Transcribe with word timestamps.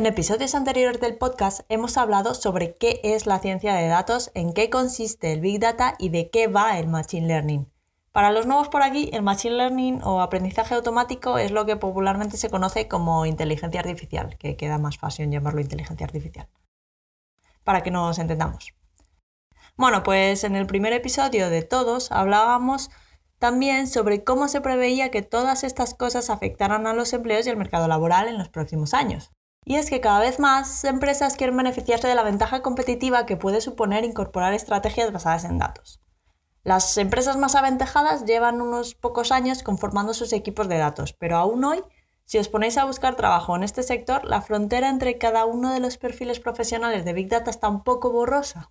En 0.00 0.06
episodios 0.06 0.54
anteriores 0.54 0.98
del 0.98 1.18
podcast 1.18 1.60
hemos 1.68 1.98
hablado 1.98 2.34
sobre 2.34 2.74
qué 2.74 3.02
es 3.04 3.26
la 3.26 3.38
ciencia 3.38 3.74
de 3.74 3.86
datos, 3.86 4.30
en 4.32 4.54
qué 4.54 4.70
consiste 4.70 5.30
el 5.30 5.42
Big 5.42 5.60
Data 5.60 5.94
y 5.98 6.08
de 6.08 6.30
qué 6.30 6.46
va 6.46 6.78
el 6.78 6.88
Machine 6.88 7.26
Learning. 7.26 7.70
Para 8.10 8.30
los 8.30 8.46
nuevos 8.46 8.70
por 8.70 8.82
aquí, 8.82 9.10
el 9.12 9.20
Machine 9.20 9.56
Learning 9.56 10.00
o 10.02 10.22
aprendizaje 10.22 10.74
automático 10.74 11.36
es 11.36 11.50
lo 11.50 11.66
que 11.66 11.76
popularmente 11.76 12.38
se 12.38 12.48
conoce 12.48 12.88
como 12.88 13.26
inteligencia 13.26 13.80
artificial, 13.80 14.38
que 14.38 14.56
queda 14.56 14.78
más 14.78 14.96
fácil 14.96 15.30
llamarlo 15.30 15.60
inteligencia 15.60 16.06
artificial. 16.06 16.48
Para 17.62 17.82
que 17.82 17.90
nos 17.90 18.18
entendamos. 18.18 18.72
Bueno, 19.76 20.02
pues 20.02 20.44
en 20.44 20.56
el 20.56 20.66
primer 20.66 20.94
episodio 20.94 21.50
de 21.50 21.60
todos 21.60 22.10
hablábamos 22.10 22.90
también 23.38 23.86
sobre 23.86 24.24
cómo 24.24 24.48
se 24.48 24.62
preveía 24.62 25.10
que 25.10 25.20
todas 25.20 25.62
estas 25.62 25.92
cosas 25.92 26.30
afectaran 26.30 26.86
a 26.86 26.94
los 26.94 27.12
empleos 27.12 27.46
y 27.46 27.50
el 27.50 27.58
mercado 27.58 27.86
laboral 27.86 28.28
en 28.28 28.38
los 28.38 28.48
próximos 28.48 28.94
años. 28.94 29.30
Y 29.64 29.76
es 29.76 29.90
que 29.90 30.00
cada 30.00 30.20
vez 30.20 30.38
más 30.38 30.84
empresas 30.84 31.36
quieren 31.36 31.56
beneficiarse 31.56 32.08
de 32.08 32.14
la 32.14 32.22
ventaja 32.22 32.62
competitiva 32.62 33.26
que 33.26 33.36
puede 33.36 33.60
suponer 33.60 34.04
incorporar 34.04 34.54
estrategias 34.54 35.12
basadas 35.12 35.44
en 35.44 35.58
datos. 35.58 36.00
Las 36.62 36.98
empresas 36.98 37.36
más 37.38 37.54
aventajadas 37.54 38.26
llevan 38.26 38.60
unos 38.60 38.94
pocos 38.94 39.32
años 39.32 39.62
conformando 39.62 40.12
sus 40.12 40.32
equipos 40.32 40.68
de 40.68 40.76
datos, 40.76 41.14
pero 41.14 41.36
aún 41.36 41.64
hoy, 41.64 41.82
si 42.26 42.38
os 42.38 42.48
ponéis 42.48 42.76
a 42.76 42.84
buscar 42.84 43.16
trabajo 43.16 43.56
en 43.56 43.62
este 43.62 43.82
sector, 43.82 44.24
la 44.24 44.42
frontera 44.42 44.90
entre 44.90 45.16
cada 45.16 45.46
uno 45.46 45.72
de 45.72 45.80
los 45.80 45.96
perfiles 45.96 46.38
profesionales 46.38 47.04
de 47.04 47.14
Big 47.14 47.28
Data 47.28 47.50
está 47.50 47.68
un 47.68 47.82
poco 47.82 48.10
borrosa. 48.12 48.70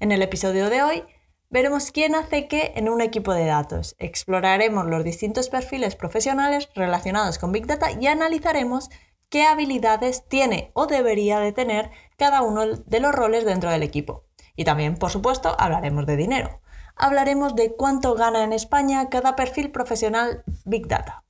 En 0.00 0.12
el 0.12 0.22
episodio 0.22 0.70
de 0.70 0.82
hoy 0.82 1.04
veremos 1.50 1.90
quién 1.90 2.14
hace 2.14 2.48
qué 2.48 2.72
en 2.76 2.88
un 2.88 3.02
equipo 3.02 3.34
de 3.34 3.44
datos, 3.44 3.96
exploraremos 3.98 4.86
los 4.86 5.04
distintos 5.04 5.50
perfiles 5.50 5.96
profesionales 5.96 6.70
relacionados 6.74 7.38
con 7.38 7.52
Big 7.52 7.66
Data 7.66 7.88
y 7.92 8.06
analizaremos 8.06 8.88
qué 9.30 9.44
habilidades 9.44 10.26
tiene 10.28 10.72
o 10.74 10.86
debería 10.86 11.38
de 11.38 11.52
tener 11.52 11.90
cada 12.18 12.42
uno 12.42 12.66
de 12.66 13.00
los 13.00 13.14
roles 13.14 13.44
dentro 13.46 13.70
del 13.70 13.82
equipo. 13.82 14.24
Y 14.56 14.64
también, 14.64 14.96
por 14.96 15.10
supuesto, 15.10 15.56
hablaremos 15.58 16.04
de 16.04 16.16
dinero. 16.16 16.60
Hablaremos 16.96 17.54
de 17.54 17.74
cuánto 17.74 18.14
gana 18.14 18.44
en 18.44 18.52
España 18.52 19.08
cada 19.08 19.36
perfil 19.36 19.70
profesional 19.70 20.42
Big 20.66 20.86
Data. 20.86 21.22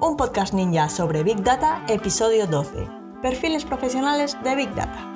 Un 0.00 0.16
podcast 0.16 0.54
ninja 0.54 0.88
sobre 0.88 1.24
Big 1.24 1.42
Data, 1.42 1.82
episodio 1.88 2.46
12. 2.46 2.86
Perfiles 3.22 3.64
profesionales 3.64 4.36
de 4.44 4.54
Big 4.54 4.72
Data. 4.74 5.06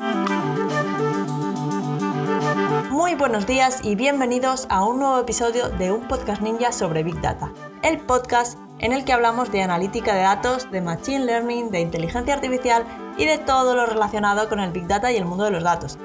Muy 2.91 3.15
buenos 3.15 3.47
días 3.47 3.81
y 3.85 3.95
bienvenidos 3.95 4.67
a 4.71 4.85
un 4.85 4.99
nuevo 4.99 5.21
episodio 5.21 5.69
de 5.69 5.93
un 5.93 6.09
podcast 6.09 6.43
ninja 6.43 6.73
sobre 6.73 7.05
Big 7.05 7.21
Data, 7.21 7.53
el 7.83 7.99
podcast 7.99 8.59
en 8.79 8.93
el 8.93 9.05
que 9.05 9.13
hablamos 9.13 9.51
de 9.53 9.63
analítica 9.63 10.15
de 10.15 10.23
datos, 10.23 10.71
de 10.71 10.81
machine 10.81 11.25
learning, 11.25 11.71
de 11.71 11.81
inteligencia 11.81 12.35
artificial 12.35 12.85
y 13.17 13.27
de 13.27 13.39
todo 13.39 13.77
lo 13.77 13.87
relacionado 13.87 14.49
con 14.49 14.61
el 14.61 14.73
Big 14.73 14.87
Data 14.87 15.13
y 15.13 15.17
el 15.17 15.25
mundo 15.25 15.45
de 15.45 15.51
los 15.51 15.63
datos. 15.63 15.99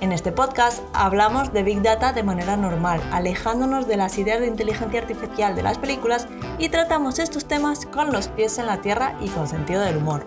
En 0.00 0.12
este 0.12 0.32
podcast 0.32 0.82
hablamos 0.92 1.52
de 1.52 1.62
Big 1.62 1.82
Data 1.82 2.12
de 2.12 2.22
manera 2.22 2.56
normal, 2.56 3.00
alejándonos 3.12 3.86
de 3.86 3.96
las 3.96 4.18
ideas 4.18 4.40
de 4.40 4.46
inteligencia 4.46 5.00
artificial 5.00 5.56
de 5.56 5.62
las 5.62 5.78
películas 5.78 6.28
y 6.58 6.68
tratamos 6.68 7.18
estos 7.18 7.46
temas 7.46 7.86
con 7.86 8.12
los 8.12 8.28
pies 8.28 8.58
en 8.58 8.66
la 8.66 8.80
tierra 8.80 9.16
y 9.20 9.28
con 9.28 9.48
sentido 9.48 9.80
del 9.80 9.96
humor. 9.96 10.24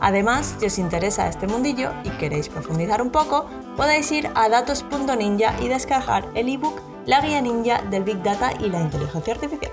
Además, 0.00 0.56
si 0.58 0.66
os 0.66 0.78
interesa 0.78 1.28
este 1.28 1.46
mundillo 1.46 1.92
y 2.04 2.10
queréis 2.10 2.48
profundizar 2.48 3.02
un 3.02 3.10
poco, 3.10 3.46
podéis 3.76 4.10
ir 4.10 4.30
a 4.34 4.48
datos.ninja 4.48 5.60
y 5.60 5.68
descargar 5.68 6.26
el 6.34 6.48
ebook 6.48 6.80
La 7.06 7.20
guía 7.20 7.40
ninja 7.40 7.82
del 7.90 8.04
Big 8.04 8.22
Data 8.22 8.52
y 8.58 8.70
la 8.70 8.80
inteligencia 8.80 9.34
artificial. 9.34 9.72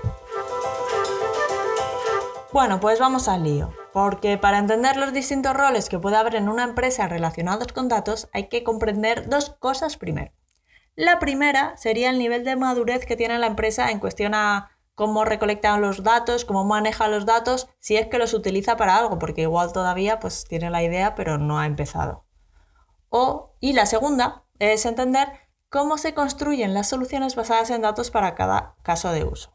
Bueno, 2.52 2.80
pues 2.80 2.98
vamos 2.98 3.28
al 3.28 3.44
lío, 3.44 3.72
porque 3.92 4.38
para 4.38 4.58
entender 4.58 4.96
los 4.96 5.12
distintos 5.12 5.54
roles 5.54 5.88
que 5.88 5.98
puede 5.98 6.16
haber 6.16 6.34
en 6.34 6.48
una 6.48 6.64
empresa 6.64 7.06
relacionados 7.06 7.72
con 7.72 7.88
datos 7.88 8.28
hay 8.32 8.48
que 8.48 8.64
comprender 8.64 9.28
dos 9.28 9.50
cosas 9.58 9.96
primero. 9.96 10.32
La 10.94 11.18
primera 11.18 11.76
sería 11.76 12.10
el 12.10 12.18
nivel 12.18 12.44
de 12.44 12.56
madurez 12.56 13.06
que 13.06 13.16
tiene 13.16 13.38
la 13.38 13.46
empresa 13.46 13.90
en 13.90 14.00
cuestión 14.00 14.34
a 14.34 14.77
cómo 14.98 15.24
recolecta 15.24 15.78
los 15.78 16.02
datos, 16.02 16.44
cómo 16.44 16.64
maneja 16.64 17.06
los 17.06 17.24
datos, 17.24 17.68
si 17.78 17.96
es 17.96 18.08
que 18.08 18.18
los 18.18 18.34
utiliza 18.34 18.76
para 18.76 18.96
algo, 18.96 19.20
porque 19.20 19.42
igual 19.42 19.72
todavía 19.72 20.18
pues 20.18 20.44
tiene 20.48 20.70
la 20.70 20.82
idea 20.82 21.14
pero 21.14 21.38
no 21.38 21.60
ha 21.60 21.66
empezado. 21.66 22.24
O, 23.08 23.54
y 23.60 23.74
la 23.74 23.86
segunda 23.86 24.42
es 24.58 24.84
entender 24.86 25.28
cómo 25.68 25.98
se 25.98 26.14
construyen 26.14 26.74
las 26.74 26.88
soluciones 26.88 27.36
basadas 27.36 27.70
en 27.70 27.82
datos 27.82 28.10
para 28.10 28.34
cada 28.34 28.74
caso 28.82 29.12
de 29.12 29.22
uso. 29.22 29.52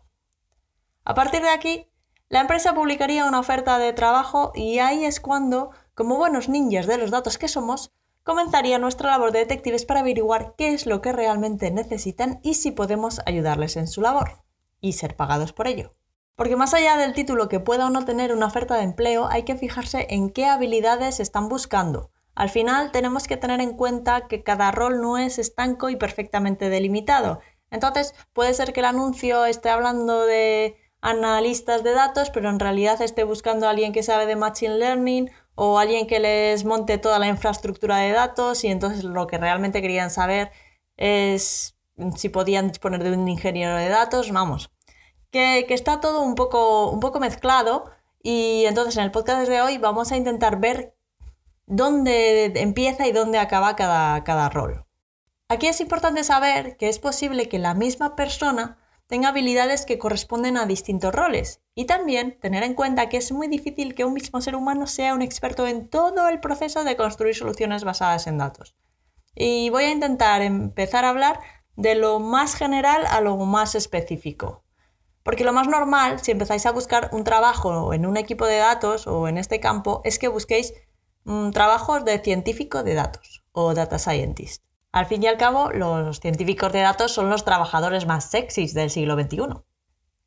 A 1.03 1.14
partir 1.14 1.42
de 1.42 1.50
aquí, 1.50 1.92
la 2.30 2.40
empresa 2.40 2.74
publicaría 2.74 3.26
una 3.26 3.42
oferta 3.42 3.78
de 3.80 3.92
trabajo 3.92 4.53
y 4.56 4.80
ahí 4.80 5.03
es 5.03 5.20
cuando, 5.20 5.72
como 5.94 6.16
buenos 6.16 6.48
ninjas 6.48 6.88
de 6.88 6.98
los 6.98 7.12
datos 7.12 7.38
que 7.38 7.50
somos, 7.50 7.92
comenzaría 8.24 8.80
nuestra 8.80 9.12
labor 9.12 9.34
de 9.34 9.40
detectives 9.40 9.84
para 9.84 10.00
averiguar 10.00 10.56
qué 10.58 10.74
es 10.74 10.86
lo 10.86 11.02
que 11.02 11.12
realmente 11.12 11.70
necesitan 11.70 12.40
y 12.44 12.53
si 12.53 12.72
podemos 12.72 13.20
ayudarles 13.26 13.76
en 13.76 13.88
su 13.88 14.00
labor 14.00 14.43
y 14.84 14.94
ser 14.94 15.16
pagados 15.16 15.54
por 15.54 15.68
ello. 15.68 15.96
Porque 16.36 16.56
más 16.56 16.74
allá 16.74 16.98
del 16.98 17.14
título 17.14 17.48
que 17.48 17.60
pueda 17.60 17.88
o 17.88 17.90
no 17.90 18.06
tener 18.06 18.34
una 18.34 18.48
oferta 18.48 18.76
de 18.76 18.84
empleo, 18.84 19.28
hay 19.32 19.44
que 19.44 19.56
fijarse 19.56 20.08
en 20.10 20.30
qué 20.30 20.46
habilidades 20.46 21.20
están 21.20 21.48
buscando. 21.48 22.12
Al 22.36 22.50
final 22.50 22.92
tenemos 22.92 23.28
que 23.28 23.38
tener 23.38 23.62
en 23.62 23.78
cuenta 23.78 24.28
que 24.28 24.44
cada 24.44 24.72
rol 24.72 25.02
no 25.02 25.18
es 25.18 25.40
estanco 25.40 25.90
y 25.90 25.96
perfectamente 25.96 26.70
delimitado. 26.70 27.40
Entonces 27.72 28.14
puede 28.34 28.54
ser 28.54 28.74
que 28.74 28.82
el 28.82 28.88
anuncio 28.88 29.46
esté 29.46 29.70
hablando 29.70 30.26
de 30.26 30.76
analistas 31.02 31.84
de 31.84 31.94
datos, 31.94 32.30
pero 32.30 32.50
en 32.50 32.60
realidad 32.60 33.02
esté 33.02 33.24
buscando 33.24 33.68
a 33.68 33.70
alguien 33.70 33.94
que 33.94 34.04
sabe 34.04 34.26
de 34.26 34.36
Machine 34.36 34.78
Learning 34.78 35.32
o 35.56 35.80
alguien 35.80 36.08
que 36.08 36.20
les 36.20 36.66
monte 36.66 36.98
toda 36.98 37.20
la 37.20 37.28
infraestructura 37.28 37.98
de 37.98 38.12
datos 38.12 38.64
y 38.64 38.68
entonces 38.68 39.04
lo 39.04 39.28
que 39.28 39.38
realmente 39.38 39.82
querían 39.82 40.10
saber 40.10 40.52
es 40.98 41.78
si 42.16 42.30
podían 42.30 42.70
disponer 42.70 43.04
de 43.04 43.12
un 43.12 43.28
ingeniero 43.28 43.76
de 43.76 43.90
datos, 43.90 44.32
vamos, 44.32 44.72
que, 45.34 45.66
está 45.70 46.00
todo 46.00 46.22
un 46.22 46.36
poco, 46.36 46.92
un 46.92 47.00
poco 47.00 47.20
mezclado 47.20 47.92
y 48.22 48.66
entonces 48.66 48.96
en 48.96 49.04
el 49.04 49.12
podcast 49.12 49.50
de 49.50 49.62
hoy 49.62 49.80
vamos 49.80 50.12
a 50.12 50.16
intentar 50.16 50.60
ver 50.60 50.96
dónde 51.66 52.54
empieza 52.62 53.08
y 53.08 53.12
dónde 53.12 53.40
acaba 53.40 53.76
cada, 53.76 54.24
cada 54.24 54.50
rol. 54.50 54.86
Aquí 55.50 55.68
es 55.68 55.82
importante 55.82 56.24
saber 56.24 56.78
que 56.78 56.88
es 56.88 57.00
posible 57.00 57.50
que 57.50 57.58
la 57.58 57.74
misma 57.74 58.16
persona 58.16 58.78
tenga 59.08 59.30
habilidades 59.30 59.86
que 59.86 59.98
corresponden 59.98 60.56
a 60.56 60.68
distintos 60.68 61.14
roles 61.14 61.62
y 61.74 61.86
también 61.86 62.40
tener 62.40 62.64
en 62.64 62.76
cuenta 62.76 63.10
que 63.10 63.18
es 63.18 63.32
muy 63.32 63.48
difícil 63.48 63.96
que 63.96 64.06
un 64.06 64.14
mismo 64.14 64.40
ser 64.40 64.56
humano 64.56 64.86
sea 64.86 65.16
un 65.16 65.24
experto 65.24 65.66
en 65.66 65.90
todo 65.90 66.30
el 66.30 66.40
proceso 66.42 66.84
de 66.84 66.96
construir 66.96 67.36
soluciones 67.36 67.84
basadas 67.84 68.28
en 68.28 68.38
datos. 68.38 68.76
Y 69.36 69.72
voy 69.72 69.86
a 69.86 69.92
intentar 69.92 70.44
empezar 70.44 71.06
a 71.06 71.10
hablar 71.10 71.40
de 71.76 71.96
lo 71.96 72.20
más 72.20 72.54
general 72.54 73.04
a 73.08 73.20
lo 73.20 73.36
más 73.38 73.74
específico. 73.74 74.62
Porque 75.23 75.45
lo 75.45 75.53
más 75.53 75.67
normal, 75.67 76.19
si 76.19 76.31
empezáis 76.31 76.66
a 76.66 76.72
buscar 76.72 77.09
un 77.13 77.23
trabajo 77.23 77.94
en 77.94 78.06
un 78.06 78.17
equipo 78.17 78.45
de 78.45 78.57
datos 78.57 79.07
o 79.07 79.28
en 79.28 79.38
este 79.38 79.59
campo, 79.59 80.01
es 80.03 80.19
que 80.19 80.28
busquéis 80.28 80.73
mm, 81.23 81.51
trabajos 81.51 82.03
de 82.03 82.19
científico 82.19 82.84
de 82.84 82.94
datos 82.94 83.44
o 83.53 83.73
data 83.73 83.97
scientist. 83.97 84.63
Al 84.91 85.07
fin 85.07 85.23
y 85.23 85.28
al 85.28 85.38
cabo, 85.38 85.72
los 85.72 86.19
científicos 86.19 86.72
de 86.72 86.81
datos 86.81 87.11
son 87.13 87.29
los 87.29 87.45
trabajadores 87.45 88.06
más 88.06 88.25
sexys 88.25 88.75
del 88.75 88.91
siglo 88.91 89.16
XXI. 89.16 89.63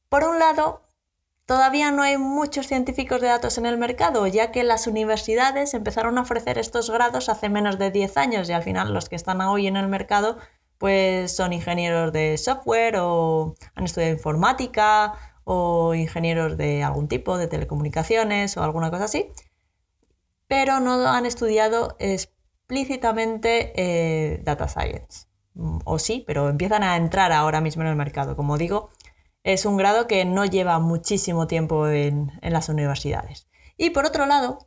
Por 0.08 0.24
un 0.24 0.38
lado, 0.38 0.82
todavía 1.44 1.92
no 1.92 2.02
hay 2.02 2.16
muchos 2.16 2.66
científicos 2.66 3.20
de 3.20 3.28
datos 3.28 3.58
en 3.58 3.66
el 3.66 3.78
mercado, 3.78 4.26
ya 4.26 4.50
que 4.50 4.64
las 4.64 4.88
universidades 4.88 5.74
empezaron 5.74 6.18
a 6.18 6.22
ofrecer 6.22 6.58
estos 6.58 6.90
grados 6.90 7.28
hace 7.28 7.48
menos 7.48 7.78
de 7.78 7.92
10 7.92 8.16
años 8.16 8.48
y 8.48 8.54
al 8.54 8.64
final 8.64 8.92
los 8.92 9.08
que 9.08 9.14
están 9.14 9.40
hoy 9.40 9.69
en 9.69 9.76
el 9.76 9.87
mercado 9.87 10.38
pues 10.78 11.34
son 11.34 11.52
ingenieros 11.52 12.12
de 12.12 12.38
software 12.38 12.96
o 12.99 13.55
han 13.75 13.84
estudiado 13.84 14.12
informática 14.12 15.14
o 15.44 15.94
ingenieros 15.94 16.56
de 16.56 16.82
algún 16.82 17.08
tipo, 17.08 17.38
de 17.38 17.46
telecomunicaciones 17.46 18.56
o 18.56 18.62
alguna 18.62 18.90
cosa 18.90 19.05
así, 19.05 19.31
pero 20.49 20.81
no 20.81 21.06
han 21.08 21.26
estudiado 21.26 21.96
explícitamente 21.99 23.73
eh, 23.76 24.43
data 24.44 24.69
science. 24.69 25.28
Mm, 25.55 25.78
o 25.84 25.99
sí, 25.99 26.25
pero 26.26 26.49
empiezan 26.49 26.82
a 26.82 26.96
entrar 26.96 27.32
ahora 27.32 27.61
mismo 27.61 27.82
en 27.82 27.88
el 27.88 27.96
mercado. 27.96 28.37
Como 28.37 28.58
digo, 28.58 28.90
es 29.44 29.64
un 29.67 29.76
grado 29.76 30.06
que 30.06 30.25
no 30.25 30.44
lleva 30.44 30.78
muchísimo 30.81 31.46
tiempo 31.46 31.88
en 31.88 32.32
las 32.43 32.69
universidades. 32.69 33.49
Y 33.76 33.90
por 33.90 34.06
otro 34.06 34.26
lado, 34.26 34.58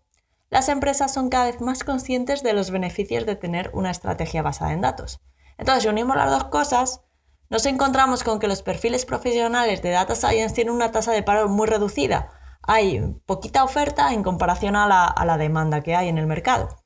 las 0.50 0.70
empresas 0.70 1.14
son 1.14 1.30
cada 1.30 1.46
vez 1.46 1.62
más 1.62 1.84
conscientes 1.84 2.42
de 2.42 2.54
los 2.54 2.72
beneficios 2.72 3.26
de 3.26 3.36
tener 3.36 3.70
una 3.74 3.92
estrategia 3.92 4.42
basada 4.42 4.74
en 4.74 4.82
datos. 4.82 5.22
Entonces, 5.60 5.84
si 5.84 5.90
unimos 5.90 6.16
las 6.16 6.32
dos 6.32 6.46
cosas, 6.46 7.02
nos 7.50 7.66
encontramos 7.66 8.24
con 8.24 8.40
que 8.40 8.48
los 8.48 8.64
perfiles 8.64 9.06
profesionales 9.06 9.82
de 9.82 9.90
Data 9.90 10.16
Science 10.16 10.56
tienen 10.56 10.74
una 10.74 10.92
tasa 10.92 11.12
de 11.12 11.22
paro 11.22 11.50
muy 11.50 11.68
reducida. 11.68 12.32
Hay 12.64 13.02
poquita 13.26 13.66
oferta 13.66 14.14
en 14.14 14.24
comparación 14.24 14.78
a 14.78 14.88
la, 14.88 15.38
demanda 15.38 15.82
que 15.82 15.96
hay 15.96 16.08
en 16.08 16.18
el 16.18 16.28
mercado. 16.28 16.78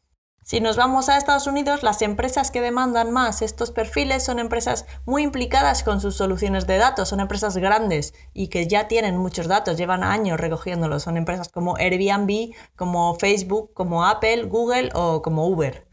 Si 0.44 0.60
nos 0.60 0.76
vamos 0.76 1.08
a 1.08 1.18
Estados 1.18 1.46
Unidos, 1.46 1.84
las 1.84 2.02
empresas 2.02 2.50
que 2.50 2.62
demandan 2.62 3.12
más 3.12 3.42
estos 3.42 3.72
perfiles 3.72 4.26
son 4.26 4.40
empresas 4.40 4.86
muy 5.06 5.22
implicadas 5.22 5.84
con 5.84 6.02
sus 6.02 6.16
soluciones 6.16 6.66
de 6.66 6.78
datos, 6.78 7.10
son 7.10 7.20
empresas 7.20 7.56
grandes 7.56 8.14
y 8.34 8.48
que 8.48 8.68
ya 8.68 8.88
tienen 8.88 9.18
muchos 9.18 9.48
datos, 9.48 9.78
llevan 9.78 10.04
años 10.04 10.40
recogiéndolos, 10.40 11.04
son 11.04 11.16
empresas 11.16 11.48
como 11.48 11.78
Airbnb, 11.78 12.54
como 12.76 13.16
Facebook, 13.16 13.74
como 13.74 14.06
Apple, 14.06 14.44
Google 14.44 14.90
o 14.96 15.22
como 15.22 15.48
Uber. 15.48 15.93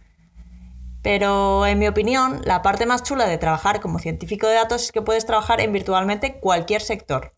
Pero 1.02 1.66
en 1.66 1.78
mi 1.78 1.88
opinión, 1.88 2.42
la 2.44 2.62
parte 2.62 2.86
más 2.86 3.02
chula 3.02 3.26
de 3.26 3.38
trabajar 3.38 3.80
como 3.80 3.98
científico 3.98 4.46
de 4.46 4.54
datos 4.54 4.84
es 4.84 4.92
que 4.92 5.02
puedes 5.02 5.26
trabajar 5.26 5.60
en 5.60 5.72
virtualmente 5.72 6.38
cualquier 6.40 6.82
sector. 6.82 7.34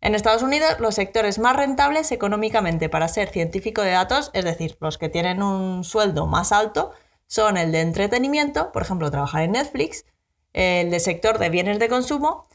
En 0.00 0.14
Estados 0.14 0.42
Unidos, 0.42 0.78
los 0.78 0.94
sectores 0.94 1.38
más 1.38 1.56
rentables 1.56 2.12
económicamente 2.12 2.88
para 2.88 3.08
ser 3.08 3.28
científico 3.30 3.82
de 3.82 3.92
datos, 3.92 4.30
es 4.34 4.44
decir, 4.44 4.76
los 4.80 4.98
que 4.98 5.08
tienen 5.08 5.42
un 5.42 5.84
sueldo 5.84 6.26
más 6.26 6.52
alto, 6.52 6.92
son 7.26 7.56
el 7.56 7.72
de 7.72 7.80
entretenimiento, 7.80 8.72
por 8.72 8.82
ejemplo, 8.82 9.10
trabajar 9.10 9.42
en 9.42 9.52
Netflix, 9.52 10.04
el 10.52 10.90
de 10.90 11.00
sector 11.00 11.38
de 11.38 11.50
bienes 11.50 11.78
de 11.78 11.88
consumo 11.88 12.46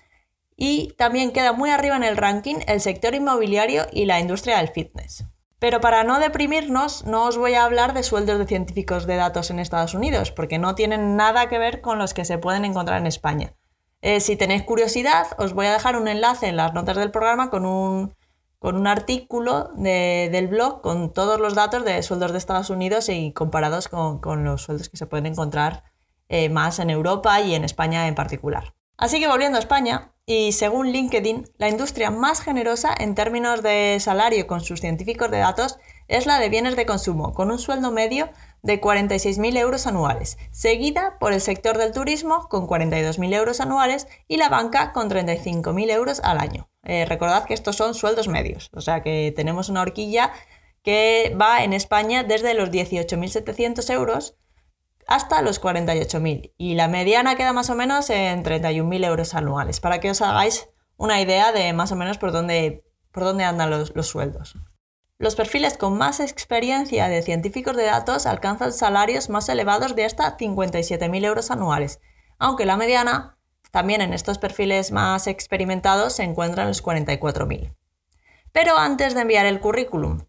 y 0.56 0.94
también 0.98 1.32
queda 1.32 1.54
muy 1.54 1.70
arriba 1.70 1.96
en 1.96 2.04
el 2.04 2.18
ranking 2.18 2.58
el 2.68 2.82
sector 2.82 3.16
inmobiliario 3.16 3.88
y 3.92 4.06
la 4.06 4.20
industria 4.20 4.58
del 4.58 4.70
fitness. 4.70 5.26
Pero 5.62 5.80
para 5.80 6.04
no 6.04 6.20
deprimirnos, 6.20 7.06
no 7.06 7.26
os 7.26 7.38
voy 7.38 7.54
a 7.54 7.64
hablar 7.64 7.94
de 7.94 8.02
sueldos 8.02 8.40
de 8.40 8.48
científicos 8.48 9.06
de 9.06 9.16
datos 9.16 9.52
en 9.52 9.60
Estados 9.60 9.94
Unidos, 9.94 10.32
porque 10.32 10.58
no 10.58 10.74
tienen 10.74 11.16
nada 11.16 11.50
que 11.50 11.60
ver 11.60 11.82
con 11.82 12.00
los 12.00 12.16
que 12.16 12.26
se 12.26 12.40
pueden 12.40 12.66
encontrar 12.66 13.00
en 13.00 13.06
España. 13.06 13.54
Eh, 14.02 14.22
si 14.22 14.36
tenéis 14.36 14.64
curiosidad, 14.64 15.28
os 15.38 15.54
voy 15.54 15.68
a 15.68 15.74
dejar 15.74 15.98
un 15.98 16.08
enlace 16.08 16.48
en 16.48 16.58
las 16.58 16.74
notas 16.74 16.98
del 16.98 17.12
programa 17.12 17.52
con 17.52 17.68
un, 17.68 18.88
artículo 18.88 19.70
del 19.76 20.48
blog 20.48 20.82
con 20.82 21.14
todos 21.14 21.40
los 21.40 21.54
datos 21.54 21.86
de 21.86 22.02
sueldos 22.02 22.32
de 22.32 22.40
Estados 22.40 22.72
Unidos 22.72 23.08
y 23.10 23.32
comparados 23.32 23.88
con, 23.88 24.44
los 24.44 24.64
sueldos 24.64 24.90
que 24.90 24.98
se 24.98 25.06
pueden 25.06 25.28
encontrar 25.28 25.84
eh, 26.28 26.50
más 26.50 26.80
en 26.80 26.90
Europa 26.90 27.40
y 27.40 27.54
en 27.54 27.66
España 27.66 28.08
en 28.08 28.16
particular. 28.16 28.74
Así 28.98 29.20
que 29.20 29.28
volviendo 29.28 29.60
a 29.60 29.62
España, 29.62 30.12
y 30.32 30.54
según 30.54 30.94
LinkedIn, 30.94 31.50
la 31.58 31.68
industria 31.68 32.10
más 32.10 32.40
generosa 32.40 32.96
en 32.98 33.16
términos 33.16 33.62
de 33.62 33.98
salario 34.00 34.48
con 34.48 34.62
sus 34.62 34.80
científicos 34.80 35.30
de 35.30 35.40
datos 35.40 35.78
es 36.08 36.26
la 36.26 36.40
de 36.40 36.48
bienes 36.48 36.78
de 36.78 36.86
consumo, 36.86 37.34
con 37.34 37.52
un 37.52 37.60
sueldo 37.60 37.92
medio 37.92 38.30
de 38.62 38.80
46.000 38.80 39.58
euros 39.58 39.88
anuales, 39.88 40.38
seguida 40.52 41.18
por 41.20 41.34
el 41.34 41.42
sector 41.42 41.78
del 41.78 41.92
turismo 41.92 42.48
con 42.48 42.66
42.000 42.66 43.34
euros 43.34 43.60
anuales 43.60 44.08
y 44.30 44.38
la 44.38 44.48
banca 44.48 44.94
con 44.94 45.10
35.000 45.10 45.92
euros 45.92 46.22
al 46.24 46.40
año. 46.40 46.70
Eh, 46.84 47.04
recordad 47.04 47.44
que 47.44 47.54
estos 47.54 47.76
son 47.76 47.94
sueldos 47.94 48.30
medios, 48.30 48.70
o 48.74 48.80
sea 48.80 49.04
que 49.04 49.34
tenemos 49.36 49.68
una 49.68 49.82
horquilla 49.82 50.32
que 50.82 51.36
va 51.40 51.66
en 51.66 51.74
España 51.74 52.24
desde 52.24 52.54
los 52.54 52.72
18.700 52.72 53.94
euros 53.94 54.38
hasta 55.12 55.42
los 55.42 55.62
48.000 55.62 56.54
y 56.58 56.76
la 56.76 56.88
mediana 56.88 57.36
queda 57.36 57.52
más 57.52 57.70
o 57.70 57.76
menos 57.76 58.10
en 58.10 58.46
31.000 58.46 59.06
euros 59.06 59.34
anuales, 59.34 59.82
para 59.82 60.00
que 60.00 60.10
os 60.10 60.22
hagáis 60.22 60.70
una 60.96 61.20
idea 61.20 61.52
de 61.52 61.74
más 61.74 61.92
o 61.92 61.98
menos 61.98 62.18
por 62.18 62.32
dónde, 62.32 62.86
por 63.12 63.26
dónde 63.26 63.44
andan 63.44 63.70
los 63.70 64.08
sueldos. 64.08 64.56
Los 65.18 65.36
perfiles 65.36 65.78
con 65.78 65.98
más 65.98 66.22
experiencia 66.22 67.10
de 67.10 67.22
científicos 67.24 67.76
de 67.76 67.84
datos 67.84 68.26
alcanzan 68.26 68.72
salarios 68.72 69.30
más 69.30 69.50
elevados 69.50 69.98
de 69.98 70.06
hasta 70.06 70.38
57.000 70.38 71.26
euros 71.26 71.52
anuales, 71.52 72.00
aunque 72.40 72.66
la 72.66 72.78
mediana, 72.78 73.38
también 73.72 74.00
en 74.00 74.14
estos 74.14 74.38
perfiles 74.38 74.94
más 74.94 75.28
experimentados, 75.28 76.14
se 76.14 76.24
encuentra 76.24 76.64
en 76.64 76.70
los 76.70 76.82
44.000. 76.82 77.76
Pero 78.54 78.78
antes 78.78 79.14
de 79.14 79.22
enviar 79.22 79.46
el 79.46 79.60
currículum, 79.60 80.22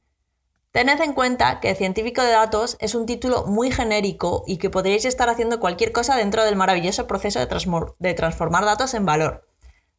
tened 0.73 1.01
en 1.03 1.13
cuenta 1.13 1.61
que 1.61 1.75
científico 1.75 2.23
de 2.23 2.33
datos 2.33 2.77
es 2.81 2.95
un 2.95 3.07
título 3.07 3.45
muy 3.47 3.71
genérico 3.71 4.43
y 4.47 4.57
que 4.57 4.71
podríais 4.71 5.05
estar 5.05 5.29
haciendo 5.29 5.61
cualquier 5.61 5.93
cosa 5.93 6.17
dentro 6.17 6.45
del 6.45 6.57
maravilloso 6.57 7.07
proceso 7.07 7.39
de, 7.39 8.15
transformar 8.15 8.65
datos 8.65 8.95
en 8.95 9.05
valor. 9.05 9.47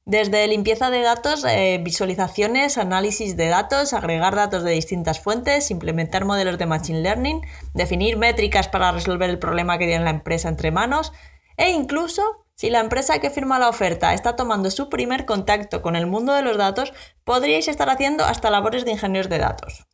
Desde 0.05 0.47
limpieza 0.47 0.89
de 0.89 1.01
datos, 1.01 1.45
eh, 1.45 1.79
visualizaciones, 1.81 2.77
análisis 2.77 3.37
de 3.37 3.47
datos, 3.47 3.93
agregar 3.93 4.35
datos 4.35 4.63
de 4.63 4.71
distintas 4.71 5.21
fuentes, 5.21 5.71
implementar 5.71 6.25
modelos 6.25 6.57
de 6.57 6.65
Machine 6.65 7.01
Learning, 7.01 7.41
definir 7.73 8.17
métricas 8.17 8.67
para 8.67 8.91
resolver 8.91 9.29
el 9.29 9.39
problema 9.39 9.77
que 9.77 9.85
tiene 9.85 10.03
la 10.03 10.09
empresa 10.09 10.49
entre 10.49 10.71
manos 10.71 11.13
e 11.55 11.69
incluso 11.69 12.23
si 12.55 12.69
la 12.69 12.79
empresa 12.79 13.19
que 13.19 13.29
firma 13.29 13.59
la 13.59 13.69
oferta 13.69 14.13
está 14.13 14.35
tomando 14.35 14.71
su 14.71 14.89
primer 14.89 15.25
contacto 15.25 15.81
con 15.81 15.95
el 15.95 16.07
mundo 16.07 16.33
de 16.33 16.41
los 16.41 16.57
datos, 16.57 16.93
podríais 17.23 17.67
estar 17.67 17.89
haciendo 17.89 18.25
hasta 18.25 18.49
labores 18.49 18.85
de 18.85 18.91
ingenieros 18.91 19.29
de 19.29 19.37
datos. 19.37 19.87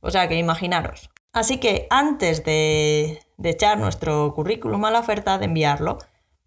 O 0.00 0.10
sea 0.10 0.28
que 0.28 0.36
imaginaros. 0.36 1.10
Así 1.32 1.58
que 1.58 1.86
antes 1.90 2.44
de, 2.44 3.20
echar 3.42 3.78
nuestro 3.78 4.32
currículum 4.34 4.84
a 4.84 4.90
la 4.90 5.00
oferta, 5.00 5.38
de 5.38 5.44
enviarlo, 5.46 5.98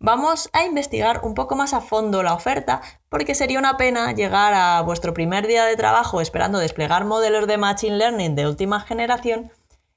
Vamos 0.02 0.50
a 0.54 0.64
investigar 0.64 1.20
un 1.26 1.34
poco 1.34 1.58
más 1.58 1.74
a 1.74 1.82
fondo 1.82 2.24
la 2.24 2.34
oferta 2.34 2.80
porque 3.10 3.36
sería 3.36 3.60
una 3.60 3.76
pena 3.76 4.14
llegar 4.14 4.54
a 4.54 4.82
vuestro 4.82 5.14
primer 5.14 5.46
día 5.46 5.66
de 5.66 5.76
trabajo 5.76 6.22
esperando 6.22 6.58
desplegar 6.58 7.04
modelos 7.04 7.48
de 7.48 7.58
Machine 7.58 7.98
Learning 7.98 8.34
de 8.34 8.48
última 8.48 8.80
generación 8.80 9.52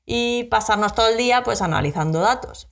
y 0.05 0.45
pasarnos 0.51 0.97
todo 0.97 1.07
el 1.07 1.19
día 1.19 1.45
pues 1.45 1.63
analizando 1.63 2.19
datos. 2.19 2.69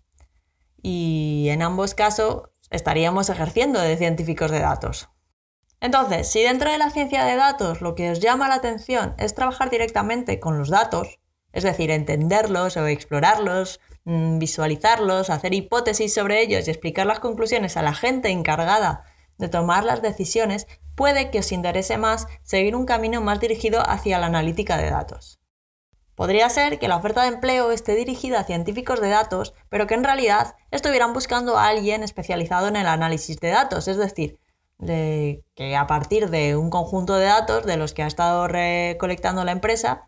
Y 0.82 1.46
en 1.50 1.62
ambos 1.62 1.94
casos 1.94 2.48
estaríamos 2.70 3.28
ejerciendo 3.28 3.78
de 3.78 3.96
científicos 3.96 4.50
de 4.50 4.58
datos. 4.58 5.08
Entonces, 5.80 6.30
si 6.30 6.42
dentro 6.42 6.70
de 6.70 6.78
la 6.78 6.90
ciencia 6.90 7.24
de 7.24 7.36
datos 7.36 7.80
lo 7.80 7.94
que 7.94 8.10
os 8.10 8.20
llama 8.20 8.48
la 8.48 8.56
atención 8.56 9.14
es 9.18 9.34
trabajar 9.34 9.70
directamente 9.70 10.38
con 10.38 10.58
los 10.58 10.68
datos, 10.68 11.20
es 11.52 11.64
decir, 11.64 11.90
entenderlos 11.90 12.76
o 12.76 12.86
explorarlos, 12.86 13.80
Mm, 14.04 14.38
visualizarlos, 14.38 15.28
hacer 15.28 15.52
hipótesis 15.52 16.14
sobre 16.14 16.40
ellos 16.40 16.66
y 16.66 16.70
explicar 16.70 17.06
las 17.06 17.20
conclusiones 17.20 17.76
a 17.76 17.82
la 17.82 17.94
gente 17.94 18.30
encargada 18.30 19.04
de 19.36 19.48
tomar 19.48 19.84
las 19.84 20.00
decisiones, 20.00 20.66
puede 20.94 21.30
que 21.30 21.40
os 21.40 21.52
interese 21.52 21.98
más 21.98 22.26
seguir 22.42 22.74
un 22.74 22.86
camino 22.86 23.20
más 23.20 23.40
dirigido 23.40 23.82
hacia 23.88 24.18
la 24.18 24.26
analítica 24.26 24.78
de 24.78 24.90
datos. 24.90 25.38
Podría 26.14 26.48
ser 26.50 26.78
que 26.78 26.88
la 26.88 26.96
oferta 26.96 27.22
de 27.22 27.28
empleo 27.28 27.72
esté 27.72 27.94
dirigida 27.94 28.40
a 28.40 28.44
científicos 28.44 29.00
de 29.00 29.08
datos, 29.08 29.54
pero 29.68 29.86
que 29.86 29.94
en 29.94 30.04
realidad 30.04 30.56
estuvieran 30.70 31.12
buscando 31.12 31.56
a 31.56 31.68
alguien 31.68 32.02
especializado 32.02 32.68
en 32.68 32.76
el 32.76 32.86
análisis 32.86 33.38
de 33.38 33.50
datos, 33.50 33.86
es 33.86 33.96
decir, 33.96 34.38
que 34.86 35.76
a 35.76 35.86
partir 35.86 36.30
de 36.30 36.56
un 36.56 36.70
conjunto 36.70 37.16
de 37.16 37.26
datos 37.26 37.64
de 37.66 37.76
los 37.76 37.92
que 37.92 38.02
ha 38.02 38.06
estado 38.06 38.48
recolectando 38.48 39.44
la 39.44 39.52
empresa, 39.52 40.06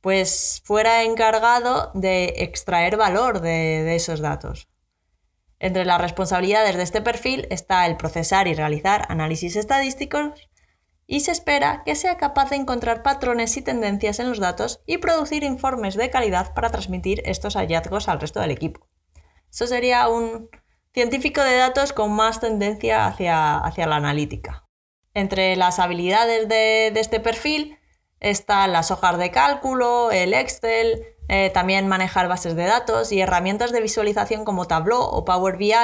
pues 0.00 0.60
fuera 0.64 1.02
encargado 1.02 1.90
de 1.94 2.34
extraer 2.36 2.96
valor 2.96 3.40
de, 3.40 3.96
esos 3.96 4.20
datos. 4.20 4.68
Entre 5.58 5.86
las 5.86 6.00
responsabilidades 6.00 6.76
de 6.76 6.82
este 6.82 7.00
perfil 7.00 7.46
está 7.50 7.86
el 7.86 7.96
procesar 7.96 8.46
y 8.46 8.54
realizar 8.54 9.06
análisis 9.08 9.56
estadísticos 9.56 10.48
y 11.06 11.20
se 11.20 11.32
espera 11.32 11.82
que 11.86 11.94
sea 11.94 12.18
capaz 12.18 12.50
de 12.50 12.56
encontrar 12.56 13.02
patrones 13.02 13.56
y 13.56 13.62
tendencias 13.62 14.20
en 14.20 14.28
los 14.28 14.40
datos 14.40 14.82
y 14.84 14.98
producir 14.98 15.42
informes 15.42 15.94
de 15.94 16.10
calidad 16.10 16.52
para 16.52 16.70
transmitir 16.70 17.22
estos 17.24 17.54
hallazgos 17.56 18.08
al 18.08 18.20
resto 18.20 18.40
del 18.40 18.50
equipo. 18.50 18.86
Eso 19.50 19.66
sería 19.66 20.08
un 20.08 20.50
científico 20.94 21.42
de 21.42 21.56
datos 21.56 21.92
con 21.92 22.12
más 22.12 22.40
tendencia 22.40 23.06
hacia, 23.06 23.58
hacia 23.58 23.86
la 23.86 23.96
analítica. 23.96 24.64
Entre 25.12 25.56
las 25.56 25.78
habilidades 25.78 26.48
de 26.48 26.88
este 26.98 27.20
perfil 27.20 27.78
están 28.20 28.72
las 28.72 28.90
hojas 28.90 29.18
de 29.18 29.30
cálculo, 29.30 30.10
el 30.10 30.32
Excel, 30.32 31.04
eh, 31.28 31.50
también 31.50 31.88
manejar 31.88 32.28
bases 32.28 32.56
de 32.56 32.64
datos 32.64 33.12
y 33.12 33.20
herramientas 33.20 33.72
de 33.72 33.80
visualización 33.80 34.44
como 34.44 34.66
Tableau 34.66 35.00
o 35.00 35.24
Power 35.24 35.56
BI 35.56 35.74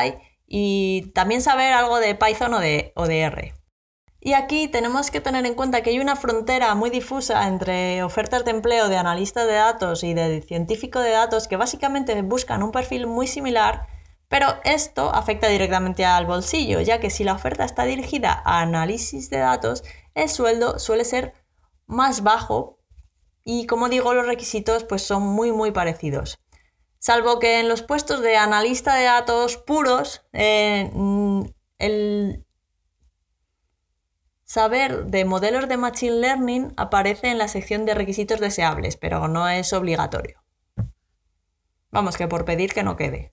y 0.47 1.13
también 1.15 1.43
saber 1.43 1.73
algo 1.73 1.99
de 1.99 2.15
Python 2.15 2.55
o 2.55 2.61
de, 2.61 2.93
o 2.97 3.07
de 3.07 3.21
R. 3.21 3.55
Y 4.23 4.35
aquí 4.35 4.69
tenemos 4.69 5.11
que 5.11 5.23
tener 5.23 5.47
en 5.47 5.55
cuenta 5.55 5.83
que 5.83 5.91
hay 5.91 5.99
una 5.99 6.17
frontera 6.17 6.75
muy 6.75 6.91
difusa 6.91 7.47
entre 7.49 8.03
ofertas 8.03 8.45
de 8.45 8.51
empleo 8.51 8.89
de 8.89 8.99
analista 8.99 9.47
de 9.47 9.55
datos 9.55 10.05
y 10.05 10.13
de 10.13 10.43
científico 10.43 11.01
de 11.01 11.11
datos 11.11 11.49
que 11.49 11.57
básicamente 11.57 12.21
buscan 12.21 12.63
un 12.63 12.71
perfil 12.71 13.07
muy 13.07 13.27
similar, 13.27 13.87
pero 14.31 14.61
esto 14.63 15.13
afecta 15.13 15.49
directamente 15.49 16.05
al 16.05 16.25
bolsillo, 16.25 16.81
ya 16.81 17.01
que 17.01 17.11
si 17.11 17.25
la 17.25 17.33
oferta 17.35 17.65
está 17.65 17.85
dirigida 17.85 18.41
a 18.45 18.61
análisis 18.61 19.29
de 19.29 19.39
datos, 19.39 19.83
el 20.15 20.29
sueldo 20.29 20.79
suele 20.79 21.05
ser 21.05 21.35
más 21.87 22.23
bajo 22.23 22.79
y 23.43 23.67
como 23.67 23.89
digo 23.89 24.15
los 24.15 24.29
requisitos 24.29 24.85
pues 24.85 25.03
son 25.03 25.25
muy 25.25 25.51
muy 25.51 25.73
parecidos. 25.73 26.39
Salvo 27.01 27.41
que 27.41 27.59
en 27.59 27.69
los 27.69 27.83
puestos 27.83 28.21
de 28.21 28.37
analista 28.37 28.95
de 28.95 29.05
datos 29.05 29.57
puros 29.57 30.25
eh, 30.33 30.93
mm, 30.95 31.47
el 31.79 32.47
saber 34.45 35.07
de 35.07 35.25
modelos 35.25 35.69
de 35.69 35.77
Machine 35.77 36.21
Learning 36.21 36.73
aparece 36.77 37.31
en 37.31 37.39
la 37.39 37.49
sección 37.49 37.85
de 37.85 37.95
requisitos 37.95 38.39
deseables, 38.39 38.97
pero 38.97 39.27
no 39.27 39.49
es 39.49 39.73
obligatorio. 39.73 40.41
Vamos, 41.91 42.17
que 42.17 42.29
por 42.29 42.45
pedir 42.45 42.73
que 42.73 42.85
no 42.85 42.97
quede. 42.97 43.33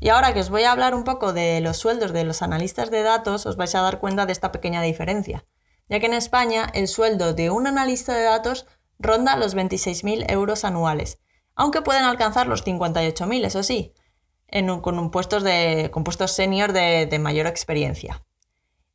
Y 0.00 0.08
ahora 0.08 0.34
que 0.34 0.40
os 0.40 0.50
voy 0.50 0.64
a 0.64 0.72
hablar 0.72 0.94
un 0.94 1.04
poco 1.04 1.32
de 1.32 1.60
los 1.60 1.76
sueldos 1.76 2.12
de 2.12 2.24
los 2.24 2.42
analistas 2.42 2.90
de 2.90 3.02
datos, 3.02 3.46
os 3.46 3.56
vais 3.56 3.74
a 3.74 3.82
dar 3.82 4.00
cuenta 4.00 4.26
de 4.26 4.32
esta 4.32 4.50
pequeña 4.50 4.82
diferencia 4.82 5.44
ya 5.90 5.98
que 5.98 6.06
en 6.06 6.14
España 6.14 6.70
el 6.72 6.88
sueldo 6.88 7.34
de 7.34 7.50
un 7.50 7.66
analista 7.66 8.14
de 8.14 8.22
datos 8.22 8.66
ronda 8.98 9.36
los 9.36 9.56
26.000 9.56 10.30
euros 10.30 10.64
anuales, 10.64 11.18
aunque 11.56 11.82
pueden 11.82 12.04
alcanzar 12.04 12.46
los 12.46 12.64
58.000, 12.64 13.44
eso 13.44 13.62
sí, 13.62 13.92
con, 14.82 14.98
un 14.98 15.10
puestos 15.10 15.42
de, 15.42 15.90
con 15.92 16.04
puestos 16.04 16.32
senior 16.32 16.72
de, 16.72 17.18
mayor 17.18 17.46
experiencia. 17.46 18.24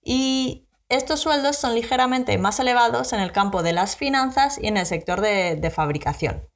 Y 0.01 0.67
estos 0.87 1.19
sueldos 1.19 1.57
son 1.57 1.75
ligeramente 1.75 2.37
más 2.37 2.59
elevados 2.59 3.11
en 3.11 3.19
el 3.19 3.33
campo 3.33 3.61
de 3.61 3.73
las 3.73 3.97
finanzas 3.97 4.57
y 4.61 4.67
en 4.67 4.77
el 4.77 4.85
sector 4.85 5.19
de, 5.19 5.71
fabricación. 5.75 6.47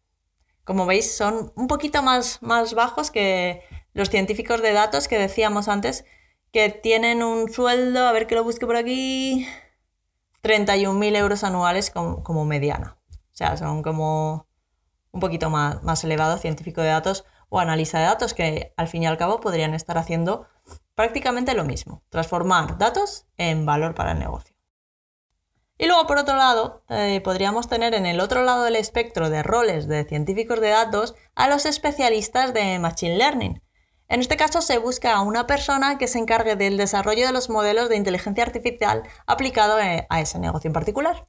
Como 0.63 0.85
veis, 0.85 1.17
son 1.17 1.51
un 1.55 1.67
poquito 1.67 2.01
más, 2.01 2.41
más 2.41 2.75
bajos 2.75 3.11
que 3.11 3.63
los 3.93 4.09
científicos 4.09 4.61
de 4.61 4.73
datos 4.73 5.07
que 5.07 5.17
decíamos 5.17 5.67
antes, 5.67 6.05
que 6.51 6.69
tienen 6.69 7.23
un 7.23 7.51
sueldo, 7.51 8.07
a 8.07 8.11
ver 8.11 8.27
que 8.27 8.35
lo 8.35 8.43
busque 8.43 8.65
por 8.65 8.75
aquí, 8.75 9.47
31.000 10.43 11.15
euros 11.17 11.43
anuales 11.43 11.91
como, 11.91 12.23
como, 12.23 12.45
mediana. 12.45 12.97
O 13.11 13.35
sea, 13.39 13.57
son 13.57 13.83
como 13.83 14.47
un 15.11 15.19
poquito 15.19 15.49
más, 15.49 15.83
más 15.83 16.03
elevados 16.03 16.41
científico 16.41 16.81
de 16.81 16.87
datos 16.89 17.25
o 17.49 17.59
analista 17.59 17.99
de 17.99 18.05
datos 18.05 18.33
que 18.33 18.73
al 18.77 18.87
fin 18.87 19.03
y 19.03 19.07
al 19.07 19.17
cabo 19.17 19.39
podrían 19.39 19.73
estar 19.73 19.97
haciendo 19.97 20.47
prácticamente 20.95 21.53
lo 21.53 21.63
mismo, 21.63 22.03
transformar 22.09 22.77
datos 22.77 23.25
en 23.37 23.65
valor 23.65 23.95
para 23.95 24.11
el 24.11 24.19
negocio. 24.19 24.55
Y 25.81 25.87
luego, 25.87 26.05
por 26.07 26.17
otro 26.17 26.35
lado, 26.35 26.83
eh, 26.89 27.21
podríamos 27.21 27.69
tener 27.69 27.93
en 27.93 28.05
el 28.05 28.19
otro 28.19 28.43
lado 28.43 28.65
del 28.65 28.75
espectro 28.75 29.29
de 29.29 29.43
roles 29.43 29.87
de 29.87 30.03
científicos 30.03 30.59
de 30.59 30.69
datos 30.69 31.15
a 31.35 31.47
los 31.47 31.65
especialistas 31.65 32.53
de 32.53 32.77
Machine 32.79 33.15
Learning. 33.15 33.61
En 34.09 34.19
este 34.19 34.37
caso 34.37 34.61
se 34.61 34.79
busca 34.79 35.13
a 35.13 35.21
una 35.21 35.47
persona 35.47 35.97
que 35.97 36.07
se 36.07 36.19
encargue 36.19 36.55
del 36.55 36.77
desarrollo 36.77 37.25
de 37.27 37.31
los 37.31 37.49
modelos 37.49 37.87
de 37.87 37.95
inteligencia 37.95 38.43
artificial 38.43 39.03
aplicado 39.27 39.79
eh, 39.79 40.07
a 40.09 40.19
ese 40.19 40.39
negocio 40.39 40.67
en 40.67 40.73
particular. 40.73 41.27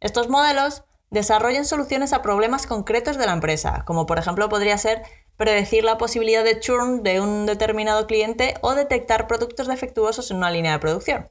Estos 0.00 0.28
modelos 0.28 0.84
desarrollan 1.10 1.64
soluciones 1.64 2.12
a 2.12 2.22
problemas 2.22 2.66
concretos 2.66 3.16
de 3.16 3.26
la 3.26 3.32
empresa, 3.32 3.84
como 3.86 4.06
por 4.06 4.18
ejemplo 4.18 4.48
podría 4.48 4.76
ser 4.76 5.02
predecir 5.36 5.84
la 5.84 5.98
posibilidad 5.98 6.44
de 6.44 6.60
churn 6.60 7.02
de 7.02 7.20
un 7.20 7.46
determinado 7.46 8.06
cliente 8.06 8.54
o 8.60 8.74
detectar 8.74 9.26
productos 9.26 9.68
defectuosos 9.68 10.30
en 10.30 10.36
una 10.36 10.50
línea 10.50 10.72
de 10.72 10.78
producción. 10.78 11.30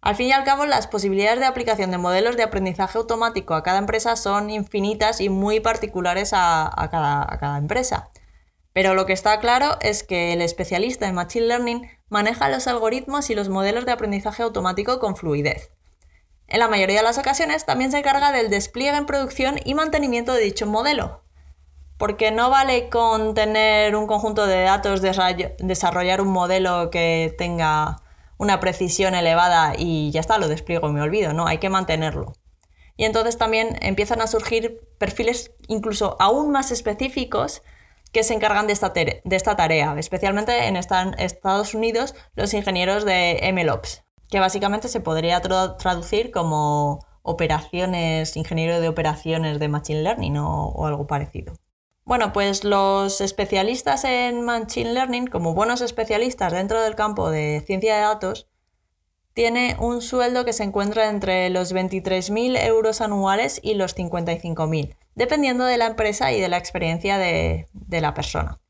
Al 0.00 0.14
fin 0.14 0.28
y 0.28 0.32
al 0.32 0.44
cabo, 0.44 0.64
las 0.64 0.86
posibilidades 0.86 1.40
de 1.40 1.46
aplicación 1.46 1.90
de 1.90 1.98
modelos 1.98 2.36
de 2.36 2.44
aprendizaje 2.44 2.98
automático 2.98 3.54
a 3.54 3.64
cada 3.64 3.78
empresa 3.78 4.16
son 4.16 4.48
infinitas 4.50 5.20
y 5.20 5.28
muy 5.28 5.60
particulares 5.60 6.30
a, 6.32 6.88
cada, 6.90 7.58
empresa. 7.58 8.10
Pero 8.72 8.94
lo 8.94 9.06
que 9.06 9.12
está 9.12 9.40
claro 9.40 9.76
es 9.80 10.02
que 10.02 10.32
el 10.32 10.42
especialista 10.42 11.08
en 11.08 11.14
Machine 11.14 11.46
Learning 11.46 11.90
maneja 12.08 12.48
los 12.48 12.66
algoritmos 12.66 13.30
y 13.30 13.34
los 13.34 13.48
modelos 13.48 13.86
de 13.86 13.92
aprendizaje 13.92 14.42
automático 14.42 14.98
con 14.98 15.16
fluidez. 15.16 15.72
En 16.46 16.60
la 16.60 16.68
mayoría 16.68 16.96
de 16.96 17.02
las 17.02 17.18
ocasiones 17.18 17.66
también 17.66 17.90
se 17.90 17.98
encarga 17.98 18.32
del 18.32 18.48
despliegue 18.48 18.96
en 18.96 19.06
producción 19.06 19.56
y 19.64 19.74
mantenimiento 19.74 20.32
de 20.32 20.42
dicho 20.42 20.66
modelo, 20.66 21.22
porque 21.98 22.30
no 22.30 22.48
vale 22.48 22.88
con 22.88 23.34
tener 23.34 23.94
un 23.94 24.06
conjunto 24.06 24.46
de 24.46 24.62
datos, 24.62 25.02
desarrollar 25.02 26.22
un 26.22 26.28
modelo 26.28 26.90
que 26.90 27.34
tenga 27.36 28.02
una 28.38 28.60
precisión 28.60 29.14
elevada 29.14 29.74
y 29.76 30.10
ya 30.10 30.20
está, 30.20 30.38
lo 30.38 30.48
despliego 30.48 30.88
y 30.88 30.92
me 30.92 31.02
olvido, 31.02 31.34
no, 31.34 31.46
hay 31.46 31.58
que 31.58 31.68
mantenerlo. 31.68 32.32
Y 32.96 33.04
entonces 33.04 33.36
también 33.36 33.76
empiezan 33.82 34.22
a 34.22 34.26
surgir 34.26 34.80
perfiles 34.98 35.52
incluso 35.66 36.16
aún 36.18 36.50
más 36.50 36.70
específicos 36.70 37.62
que 38.12 38.22
se 38.22 38.34
encargan 38.34 38.66
de 38.66 38.72
esta, 38.72 38.90
de 38.90 39.22
esta 39.24 39.56
tarea, 39.56 39.94
especialmente 39.98 40.66
en 40.66 40.76
Estados 40.76 41.74
Unidos 41.74 42.14
los 42.34 42.54
ingenieros 42.54 43.04
de 43.04 43.40
MLOps, 43.52 44.04
que 44.30 44.40
básicamente 44.40 44.88
se 44.88 45.00
podría 45.00 45.40
traducir 45.40 46.30
como 46.30 47.06
operaciones, 47.22 48.36
ingeniero 48.36 48.80
de 48.80 48.88
operaciones 48.88 49.58
de 49.58 49.68
Machine 49.68 50.02
Learning 50.02 50.36
o 50.38 50.86
algo 50.86 51.06
parecido. 51.06 51.54
Bueno, 52.08 52.32
pues 52.32 52.64
los 52.64 53.20
especialistas 53.20 54.04
en 54.04 54.42
Machine 54.42 54.94
Learning, 54.94 55.26
como 55.26 55.52
buenos 55.52 55.82
especialistas 55.82 56.54
dentro 56.54 56.80
del 56.80 56.94
campo 56.94 57.30
de 57.30 57.62
ciencia 57.66 57.96
de 57.96 58.00
datos, 58.00 58.48
tiene 59.34 59.76
un 59.78 60.00
sueldo 60.00 60.46
que 60.46 60.54
se 60.54 60.64
encuentra 60.64 61.10
entre 61.10 61.50
los 61.50 61.74
23.000 61.74 62.64
euros 62.64 63.02
anuales 63.02 63.60
y 63.62 63.74
los 63.74 63.94
55.000, 63.94 64.96
dependiendo 65.18 65.64
de 65.64 65.76
la 65.76 65.86
empresa 65.86 66.32
y 66.32 66.40
de 66.40 66.48
la 66.48 66.58
experiencia 66.58 67.18
de, 67.18 67.68
la 67.90 68.14
persona. 68.14 68.60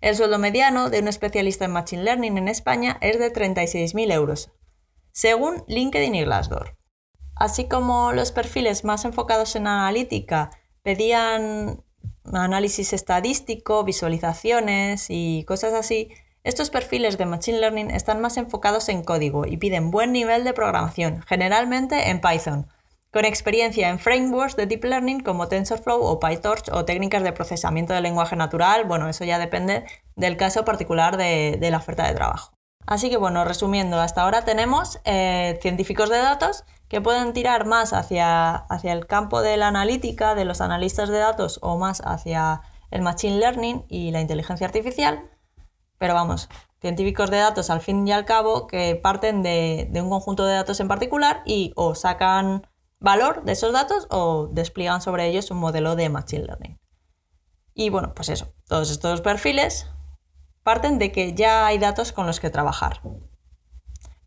El 0.00 0.14
sueldo 0.14 0.38
mediano 0.38 0.90
de 0.90 1.00
un 1.00 1.08
especialista 1.08 1.64
en 1.64 1.72
Machine 1.72 2.04
Learning 2.04 2.38
en 2.38 2.46
España 2.46 2.98
es 3.00 3.18
de 3.18 3.32
36.000 3.32 4.12
euros, 4.12 4.52
según 5.10 5.64
LinkedIn 5.66 6.14
y 6.14 6.22
Glassdoor. 6.22 6.78
Así 7.34 7.66
como 7.66 8.12
los 8.12 8.30
perfiles 8.30 8.84
más 8.84 9.04
enfocados 9.04 9.56
en 9.56 9.66
analítica 9.66 10.50
pedían 10.82 11.82
análisis 12.32 12.92
estadístico, 12.92 13.82
visualizaciones 13.82 15.06
y 15.08 15.44
cosas 15.48 15.74
así, 15.74 16.10
estos 16.44 16.70
perfiles 16.70 17.18
de 17.18 17.26
Machine 17.26 17.58
Learning 17.58 17.90
están 17.90 18.20
más 18.20 18.36
enfocados 18.36 18.88
en 18.88 19.02
código 19.02 19.46
y 19.46 19.56
piden 19.56 19.90
buen 19.90 20.12
nivel 20.12 20.44
de 20.44 20.52
programación, 20.52 21.22
generalmente 21.22 22.10
en 22.10 22.20
Python, 22.20 22.68
con 23.10 23.24
experiencia 23.24 23.88
en 23.88 23.98
frameworks 23.98 24.56
de 24.56 24.66
Deep 24.66 24.84
Learning 24.84 25.20
como 25.20 25.48
TensorFlow 25.48 26.02
o 26.02 26.20
PyTorch 26.20 26.68
o 26.72 26.84
técnicas 26.84 27.22
de 27.22 27.32
procesamiento 27.32 27.92
de 27.92 28.00
lenguaje 28.00 28.36
natural, 28.36 28.84
bueno, 28.84 29.08
eso 29.08 29.24
ya 29.24 29.38
depende 29.38 29.84
del 30.16 30.36
caso 30.36 30.64
particular 30.64 31.16
de, 31.16 31.58
la 31.70 31.78
oferta 31.78 32.06
de 32.06 32.14
trabajo. 32.14 32.52
Así 32.86 33.10
que 33.10 33.16
bueno, 33.16 33.44
resumiendo, 33.44 34.00
hasta 34.00 34.22
ahora 34.22 34.44
tenemos 34.44 34.98
eh, 35.04 35.58
científicos 35.60 36.08
de 36.08 36.18
datos 36.18 36.64
que 36.88 37.00
pueden 37.00 37.34
tirar 37.34 37.66
más 37.66 37.92
hacia, 37.92 38.54
hacia 38.54 38.92
el 38.92 39.06
campo 39.06 39.42
de 39.42 39.56
la 39.58 39.68
analítica, 39.68 40.34
de 40.34 40.44
los 40.44 40.60
analistas 40.60 41.08
de 41.10 41.18
datos 41.18 41.58
o 41.62 41.76
más 41.76 42.00
hacia 42.04 42.62
el 42.90 43.02
machine 43.02 43.38
learning 43.38 43.84
y 43.88 44.10
la 44.10 44.20
inteligencia 44.20 44.66
artificial. 44.66 45.30
Pero 45.98 46.14
vamos, 46.14 46.48
científicos 46.80 47.30
de 47.30 47.38
datos 47.38 47.70
al 47.70 47.80
fin 47.80 48.06
y 48.06 48.12
al 48.12 48.24
cabo 48.24 48.66
que 48.66 48.96
parten 48.96 49.42
de, 49.42 49.90
un 49.94 50.08
conjunto 50.08 50.46
de 50.46 50.54
datos 50.54 50.80
en 50.80 50.88
particular 50.88 51.42
y 51.44 51.72
o 51.76 51.94
sacan 51.94 52.66
valor 53.00 53.44
de 53.44 53.52
esos 53.52 53.72
datos 53.72 54.06
o 54.10 54.48
despliegan 54.52 55.00
sobre 55.00 55.26
ellos 55.26 55.50
un 55.50 55.58
modelo 55.58 55.96
de 55.96 56.08
machine 56.08 56.44
learning. 56.44 56.78
Y 57.74 57.90
bueno, 57.90 58.12
pues 58.14 58.28
eso, 58.28 58.52
todos 58.66 58.90
estos 58.90 59.20
perfiles 59.20 59.86
parten 60.64 60.98
de 60.98 61.12
que 61.12 61.34
ya 61.34 61.66
hay 61.66 61.78
datos 61.78 62.12
con 62.12 62.26
los 62.26 62.40
que 62.40 62.50
trabajar. 62.50 63.00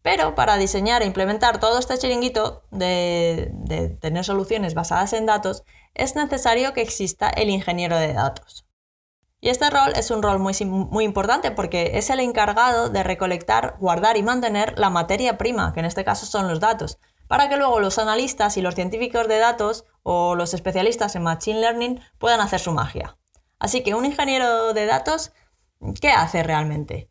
Pero 0.02 0.34
para 0.34 0.58
diseñar 0.58 1.04
e 1.04 1.06
implementar 1.06 1.60
todo 1.60 1.78
este 1.78 1.98
chiringuito 1.98 2.64
de, 2.72 3.52
tener 4.02 4.26
soluciones 4.26 4.74
basadas 4.74 5.14
en 5.14 5.26
datos, 5.26 5.64
es 5.94 6.16
necesario 6.16 6.74
que 6.74 6.82
exista 6.82 7.30
el 7.30 7.50
ingeniero 7.50 7.98
de 7.98 8.14
datos. 8.14 8.66
Y 9.40 9.50
este 9.50 9.70
rol 9.70 9.94
es 9.96 10.12
un 10.12 10.24
rol 10.24 10.40
muy, 10.40 10.54
muy, 10.66 11.04
importante 11.04 11.52
porque 11.52 11.92
es 11.96 12.10
el 12.10 12.20
encargado 12.20 12.90
de 12.90 13.04
recolectar, 13.04 13.76
guardar 13.80 14.18
y 14.18 14.24
mantener 14.24 14.78
la 14.80 14.90
materia 14.90 15.38
prima, 15.38 15.74
que 15.74 15.80
en 15.80 15.88
este 15.88 16.04
caso 16.04 16.26
son 16.26 16.48
los 16.48 16.60
datos, 16.60 17.00
para 17.32 17.48
que 17.48 17.56
luego 17.56 17.80
los 17.80 17.98
analistas 17.98 18.58
y 18.58 18.62
los 18.62 18.76
científicos 18.76 19.26
de 19.30 19.38
datos 19.38 19.86
o 20.04 20.36
los 20.36 20.54
especialistas 20.54 21.16
en 21.16 21.24
Machine 21.24 21.62
Learning 21.62 22.02
puedan 22.18 22.42
hacer 22.42 22.60
su 22.60 22.74
magia. 22.74 23.18
Así 23.58 23.84
que 23.84 23.96
un 23.96 24.04
ingeniero 24.04 24.74
de 24.74 24.86
datos, 24.86 25.32
¿qué 26.02 26.10
hace 26.10 26.44
realmente? 26.44 27.10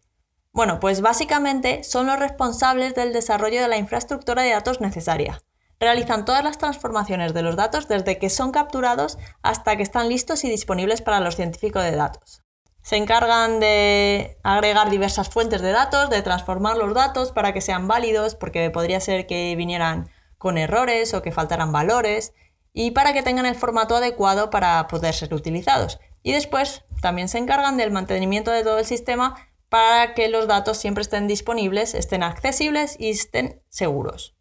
Bueno, 0.52 0.78
pues 0.78 1.00
básicamente 1.00 1.84
son 1.84 2.06
los 2.06 2.18
responsables 2.18 2.94
del 2.94 3.14
desarrollo 3.14 3.62
de 3.62 3.68
la 3.68 3.78
infraestructura 3.78 4.42
de 4.42 4.50
datos 4.50 4.82
necesaria. 4.82 5.40
Realizan 5.78 6.26
todas 6.26 6.44
las 6.44 6.58
transformaciones 6.58 7.32
de 7.32 7.40
los 7.40 7.56
datos 7.56 7.88
desde 7.88 8.18
que 8.18 8.28
son 8.28 8.52
capturados 8.52 9.16
hasta 9.40 9.78
que 9.78 9.82
están 9.82 10.10
listos 10.10 10.44
y 10.44 10.50
disponibles 10.50 11.00
para 11.00 11.20
los 11.20 11.36
científicos 11.36 11.82
de 11.82 11.96
datos. 11.96 12.42
Se 12.90 12.96
encargan 12.96 13.60
de 13.60 14.36
agregar 14.42 14.90
diversas 14.90 15.28
fuentes 15.28 15.62
de 15.62 15.70
datos, 15.70 16.10
de 16.10 16.22
transformar 16.22 16.76
los 16.76 16.92
datos 16.92 17.30
para 17.30 17.52
que 17.52 17.60
sean 17.60 17.86
válidos, 17.86 18.34
porque 18.34 18.68
podría 18.70 18.98
ser 18.98 19.28
que 19.28 19.54
vinieran 19.54 20.10
con 20.38 20.58
errores 20.58 21.14
o 21.14 21.22
que 21.22 21.30
faltaran 21.30 21.70
valores, 21.70 22.34
y 22.72 22.90
para 22.90 23.12
que 23.12 23.22
tengan 23.22 23.46
el 23.46 23.54
formato 23.54 23.94
adecuado 23.94 24.50
para 24.50 24.88
poder 24.88 25.14
ser 25.14 25.32
utilizados. 25.32 26.00
Y 26.24 26.32
después 26.32 26.82
también 27.00 27.28
se 27.28 27.38
encargan 27.38 27.76
del 27.76 27.92
mantenimiento 27.92 28.50
de 28.50 28.64
todo 28.64 28.80
el 28.80 28.84
sistema 28.84 29.36
para 29.68 30.14
que 30.14 30.28
los 30.28 30.48
datos 30.48 30.76
siempre 30.76 31.02
estén 31.02 31.28
disponibles, 31.28 31.94
estén 31.94 32.24
accesibles 32.24 32.96
y 32.98 33.10
estén 33.10 33.62
seguros. 33.68 34.34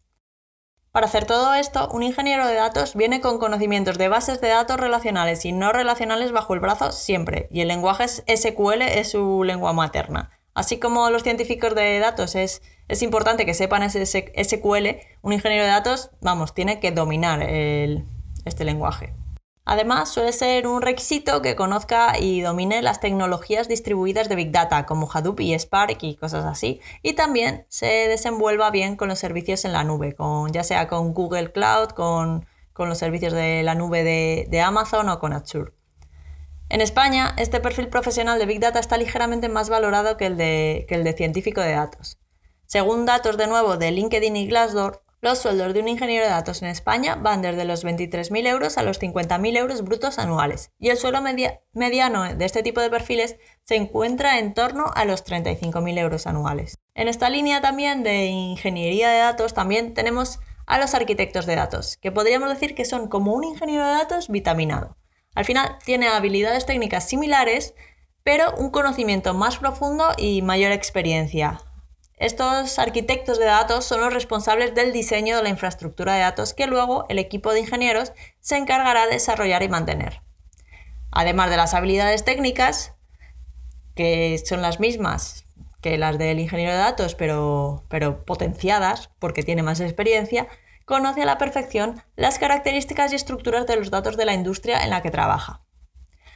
Para 0.92 1.06
hacer 1.06 1.24
todo 1.24 1.54
esto, 1.54 1.88
un 1.92 2.02
ingeniero 2.02 2.48
de 2.48 2.54
datos 2.54 2.96
viene 2.96 3.20
con 3.20 3.38
conocimientos 3.38 3.96
de 3.96 4.08
bases 4.08 4.40
de 4.40 4.48
datos 4.48 4.76
relacionales 4.76 5.44
y 5.44 5.52
no 5.52 5.72
relacionales 5.72 6.32
bajo 6.32 6.52
el 6.52 6.58
brazo 6.58 6.90
siempre, 6.90 7.46
y 7.52 7.60
el 7.60 7.68
lenguaje 7.68 8.08
SQL 8.08 8.82
es 8.82 9.12
su 9.12 9.44
lengua 9.44 9.72
materna. 9.72 10.30
Así 10.52 10.80
como 10.80 11.08
los 11.10 11.22
científicos 11.22 11.76
de 11.76 12.00
datos 12.00 12.34
es, 12.34 12.60
es 12.88 13.02
importante 13.02 13.46
que 13.46 13.54
sepan 13.54 13.88
SQL, 13.88 14.88
un 15.22 15.32
ingeniero 15.32 15.62
de 15.64 15.70
datos, 15.70 16.10
vamos, 16.20 16.54
tiene 16.54 16.80
que 16.80 16.90
dominar 16.90 17.40
este 17.40 18.64
lenguaje. 18.64 19.14
Además, 19.64 20.08
suele 20.08 20.32
ser 20.32 20.66
un 20.66 20.82
requisito 20.82 21.42
que 21.42 21.54
conozca 21.54 22.18
y 22.18 22.40
domine 22.40 22.82
las 22.82 22.98
tecnologías 22.98 23.68
distribuidas 23.68 24.28
de 24.28 24.34
Big 24.34 24.50
Data, 24.50 24.86
como 24.86 25.08
Hadoop 25.12 25.40
y 25.40 25.54
Spark 25.54 25.98
y 26.02 26.16
cosas 26.16 26.44
así, 26.44 26.80
y 27.02 27.12
también 27.12 27.66
se 27.68 27.86
desenvuelva 27.86 28.70
bien 28.70 28.96
con 28.96 29.08
los 29.08 29.18
servicios 29.18 29.64
en 29.64 29.72
la 29.72 29.84
nube, 29.84 30.14
con, 30.14 30.52
ya 30.52 30.64
sea 30.64 30.88
con 30.88 31.12
Google 31.12 31.52
Cloud, 31.52 31.90
con, 31.90 32.46
los 32.78 32.96
servicios 32.96 33.34
de 33.34 33.62
la 33.62 33.74
nube 33.74 34.02
de, 34.02 34.60
Amazon 34.62 35.10
o 35.10 35.18
con 35.18 35.34
Azure. 35.34 35.72
En 36.70 36.80
España, 36.80 37.34
este 37.36 37.60
perfil 37.60 37.88
profesional 37.88 38.38
de 38.38 38.46
Big 38.46 38.58
Data 38.58 38.78
está 38.78 38.96
ligeramente 38.96 39.50
más 39.50 39.68
valorado 39.68 40.16
que 40.16 40.24
el 40.24 40.38
de, 40.38 40.86
que 40.88 40.94
el 40.94 41.04
de 41.04 41.12
científico 41.12 41.60
de 41.60 41.72
datos. 41.72 42.18
Según 42.64 43.04
datos 43.04 43.36
de 43.36 43.48
nuevo 43.48 43.76
de 43.76 43.90
LinkedIn 43.90 44.34
y 44.34 44.46
Glassdoor, 44.46 45.02
los 45.20 45.38
sueldos 45.38 45.74
de 45.74 45.80
un 45.80 45.88
ingeniero 45.88 46.24
de 46.24 46.30
datos 46.30 46.62
en 46.62 46.68
España 46.68 47.14
van 47.14 47.42
desde 47.42 47.64
los 47.64 47.84
23.000 47.84 48.46
euros 48.46 48.78
a 48.78 48.82
los 48.82 49.00
50.000 49.00 49.56
euros 49.56 49.82
brutos 49.82 50.18
anuales 50.18 50.70
y 50.78 50.88
el 50.88 50.96
sueldo 50.96 51.20
mediano 51.72 52.34
de 52.34 52.44
este 52.44 52.62
tipo 52.62 52.80
de 52.80 52.90
perfiles 52.90 53.36
se 53.64 53.76
encuentra 53.76 54.38
en 54.38 54.54
torno 54.54 54.90
a 54.94 55.04
los 55.04 55.24
35.000 55.24 55.98
euros 55.98 56.26
anuales. 56.26 56.78
En 56.94 57.08
esta 57.08 57.28
línea 57.28 57.60
también 57.60 58.02
de 58.02 58.26
ingeniería 58.26 59.10
de 59.10 59.18
datos 59.18 59.54
también 59.54 59.94
tenemos 59.94 60.40
a 60.66 60.78
los 60.78 60.94
arquitectos 60.94 61.46
de 61.46 61.56
datos, 61.56 61.96
que 61.96 62.12
podríamos 62.12 62.48
decir 62.48 62.74
que 62.74 62.84
son 62.84 63.08
como 63.08 63.34
un 63.34 63.44
ingeniero 63.44 63.86
de 63.86 63.92
datos 63.92 64.28
vitaminado. 64.28 64.96
Al 65.34 65.44
final 65.44 65.78
tiene 65.84 66.08
habilidades 66.08 66.64
técnicas 66.64 67.08
similares, 67.08 67.74
pero 68.22 68.54
un 68.56 68.70
conocimiento 68.70 69.34
más 69.34 69.58
profundo 69.58 70.08
y 70.16 70.42
mayor 70.42 70.72
experiencia, 70.72 71.60
estos 72.20 72.78
arquitectos 72.78 73.38
de 73.38 73.46
datos 73.46 73.86
son 73.86 74.02
los 74.02 74.12
responsables 74.12 74.74
del 74.74 74.92
diseño 74.92 75.38
de 75.38 75.42
la 75.42 75.48
infraestructura 75.48 76.12
de 76.12 76.20
datos 76.20 76.52
que 76.52 76.66
luego 76.66 77.06
el 77.08 77.18
equipo 77.18 77.50
de 77.50 77.60
ingenieros 77.60 78.12
se 78.40 78.58
encargará 78.58 79.06
de 79.06 79.12
desarrollar 79.12 79.62
y 79.62 79.70
mantener. 79.70 80.20
Además 81.10 81.48
de 81.48 81.56
las 81.56 81.72
habilidades 81.72 82.22
técnicas, 82.22 82.92
que 83.94 84.38
son 84.44 84.60
las 84.60 84.80
mismas 84.80 85.46
que 85.80 85.96
las 85.96 86.18
del 86.18 86.40
ingeniero 86.40 86.72
de 86.72 86.78
datos, 86.78 87.14
pero, 87.14 87.84
pero 87.88 88.22
potenciadas 88.26 89.08
porque 89.18 89.42
tiene 89.42 89.62
más 89.62 89.80
experiencia, 89.80 90.46
conoce 90.84 91.22
a 91.22 91.26
la 91.26 91.38
perfección 91.38 92.02
las 92.16 92.38
características 92.38 93.14
y 93.14 93.16
estructuras 93.16 93.66
de 93.66 93.76
los 93.76 93.90
datos 93.90 94.18
de 94.18 94.26
la 94.26 94.34
industria 94.34 94.84
en 94.84 94.90
la 94.90 95.00
que 95.00 95.10
trabaja. 95.10 95.62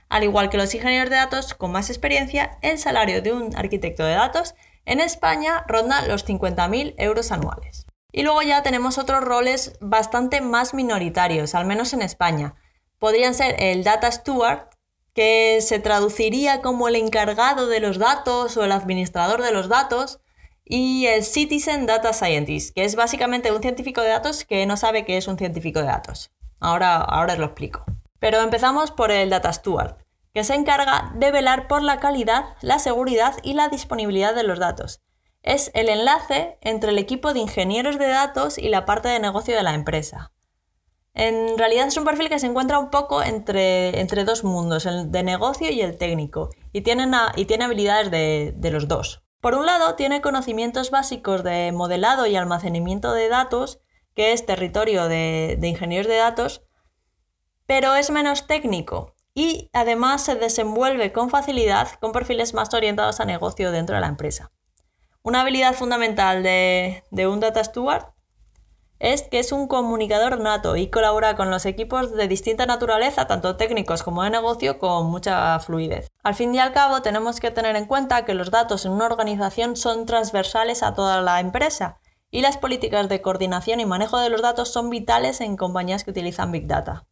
Al 0.09 0.25
igual 0.25 0.49
que 0.49 0.57
los 0.57 0.75
ingenieros 0.75 1.11
de 1.11 1.17
datos 1.17 1.53
con 1.53 1.73
más 1.73 1.91
experiencia, 1.91 2.57
el 2.63 2.79
salario 2.79 3.21
de 3.21 3.35
un 3.35 3.55
arquitecto 3.55 4.07
de 4.07 4.15
datos 4.15 4.55
en 4.87 5.01
España 5.01 5.65
ronda 5.67 6.07
los 6.07 6.27
50.000 6.27 6.95
euros 6.99 7.33
anuales. 7.33 7.87
Y 8.13 8.23
luego 8.23 8.43
ya 8.43 8.63
tenemos 8.63 8.99
otros 8.99 9.23
roles 9.23 9.77
bastante 9.81 10.41
más 10.41 10.75
minoritarios, 10.75 11.55
al 11.55 11.67
menos 11.67 11.93
en 11.93 12.03
España. 12.03 12.55
Podrían 12.99 13.35
ser 13.35 13.57
el 13.59 13.83
Data 13.83 14.11
Steward, 14.11 14.69
que 15.15 15.59
se 15.61 15.79
traduciría 15.79 16.63
como 16.63 16.89
el 16.89 16.97
encargado 16.97 17.67
de 17.67 17.81
los 17.81 17.99
datos 17.99 18.57
o 18.57 18.65
el 18.65 18.73
administrador 18.73 19.43
de 19.43 19.53
los 19.53 19.69
datos, 19.69 20.21
y 20.65 21.07
el 21.07 21.25
Citizen 21.25 21.87
Data 21.87 22.13
Scientist, 22.13 22.75
que 22.75 22.85
es 22.85 22.97
básicamente 22.97 23.53
un 23.53 23.63
científico 23.63 24.01
de 24.01 24.09
datos 24.09 24.45
que 24.45 24.65
no 24.65 24.77
sabe 24.77 25.05
qué 25.05 25.17
es 25.17 25.29
un 25.29 25.37
científico 25.37 25.81
de 25.81 25.87
datos. 25.87 26.31
Ahora, 26.61 26.97
ahora 26.97 27.35
os 27.35 27.39
lo 27.39 27.47
explico. 27.47 27.85
Pero 28.19 28.41
empezamos 28.41 28.91
por 28.91 29.11
el 29.11 29.29
Data 29.29 29.53
Steward 29.53 30.04
que 30.35 30.43
se 30.43 30.55
encarga 30.55 31.13
de 31.15 31.31
velar 31.31 31.69
por 31.69 31.83
la 31.83 32.01
calidad, 32.01 32.57
la 32.61 32.81
seguridad 32.81 33.37
y 33.45 33.55
la 33.55 33.69
disponibilidad 33.69 34.35
de 34.35 34.43
los 34.43 34.59
datos. 34.59 35.01
Es 35.43 35.71
el 35.75 35.89
enlace 35.89 36.59
entre 36.61 36.91
el 36.91 36.99
equipo 36.99 37.33
de 37.33 37.41
ingenieros 37.41 37.99
de 37.99 38.09
datos 38.09 38.59
y 38.59 38.69
la 38.69 38.85
parte 38.85 39.09
de 39.09 39.21
negocio 39.21 39.55
de 39.55 39.63
la 39.63 39.75
empresa. 39.75 40.33
En 41.15 41.57
realidad 41.57 41.87
es 41.87 41.97
un 41.97 42.05
perfil 42.05 42.29
que 42.29 42.41
se 42.41 42.47
encuentra 42.47 42.81
un 42.81 42.91
poco 42.91 43.23
entre, 43.23 44.01
entre 44.01 44.25
dos 44.25 44.43
mundos, 44.43 44.87
el 44.87 45.13
de 45.13 45.23
negocio 45.23 45.71
y 45.71 45.81
el 45.81 45.97
técnico, 45.97 46.51
y 46.73 46.79
y 46.79 47.45
tiene 47.45 47.65
habilidades 47.65 48.11
de, 48.11 48.71
los 48.73 48.89
dos. 48.89 49.23
Por 49.41 49.55
un 49.55 49.67
lado, 49.67 49.95
tiene 49.95 50.21
conocimientos 50.21 50.91
básicos 50.91 51.45
de 51.45 51.71
modelado 51.71 52.27
y 52.27 52.35
almacenamiento 52.35 53.13
de 53.13 53.29
datos, 53.29 53.81
que 54.15 54.33
es 54.33 54.45
territorio 54.45 55.07
de 55.07 55.59
ingenieros 55.63 56.09
de 56.09 56.17
datos, 56.17 56.63
pero 57.67 57.95
es 57.95 58.11
menos 58.11 58.49
técnico, 58.49 59.14
y 59.35 59.69
además 59.73 60.23
se 60.23 60.37
desenvuelve 60.37 61.13
con 61.13 61.29
facilidad 61.29 61.89
con 62.01 62.13
perfiles 62.13 62.55
más 62.55 62.73
orientados 62.73 63.21
a 63.21 63.25
negocio 63.25 63.73
dentro 63.73 63.97
de 63.97 64.01
la 64.01 64.07
empresa. 64.07 64.53
Una 65.23 65.41
habilidad 65.41 65.75
fundamental 65.75 66.43
de, 66.43 67.03
un 67.27 67.41
Data 67.41 67.65
Steward 67.65 68.13
es 69.01 69.23
que 69.23 69.39
es 69.39 69.53
un 69.53 69.67
comunicador 69.67 70.39
nato 70.39 70.77
y 70.77 70.89
colabora 70.89 71.35
con 71.35 71.51
los 71.51 71.67
equipos 71.67 72.13
de 72.13 72.29
distinta 72.29 72.65
naturaleza, 72.67 73.27
tanto 73.27 73.57
técnicos 73.57 74.03
como 74.03 74.23
de 74.23 74.31
negocio, 74.31 74.79
con 74.79 75.07
mucha 75.07 75.59
fluidez. 75.61 76.09
Al 76.23 76.35
fin 76.35 76.55
y 76.55 76.59
al 76.59 76.73
cabo, 76.73 77.03
tenemos 77.03 77.41
que 77.41 77.51
tener 77.51 77.75
en 77.75 77.87
cuenta 77.87 78.25
que 78.25 78.35
los 78.35 78.51
datos 78.51 78.85
en 78.85 78.93
una 78.93 79.07
organización 79.07 79.77
son 79.77 80.07
transversales 80.07 80.83
a 80.83 80.95
toda 80.95 81.21
la 81.23 81.41
empresa 81.41 81.99
y 82.31 82.43
las 82.43 82.57
políticas 82.57 83.09
de 83.09 83.23
coordinación 83.23 83.81
y 83.81 83.87
manejo 83.87 84.19
de 84.19 84.29
los 84.29 84.43
datos 84.43 84.73
son 84.73 84.91
vitales 84.91 85.41
en 85.41 85.57
compañías 85.57 86.05
que 86.05 86.11
utilizan 86.11 86.53
Big 86.53 86.67
Data. 86.67 87.07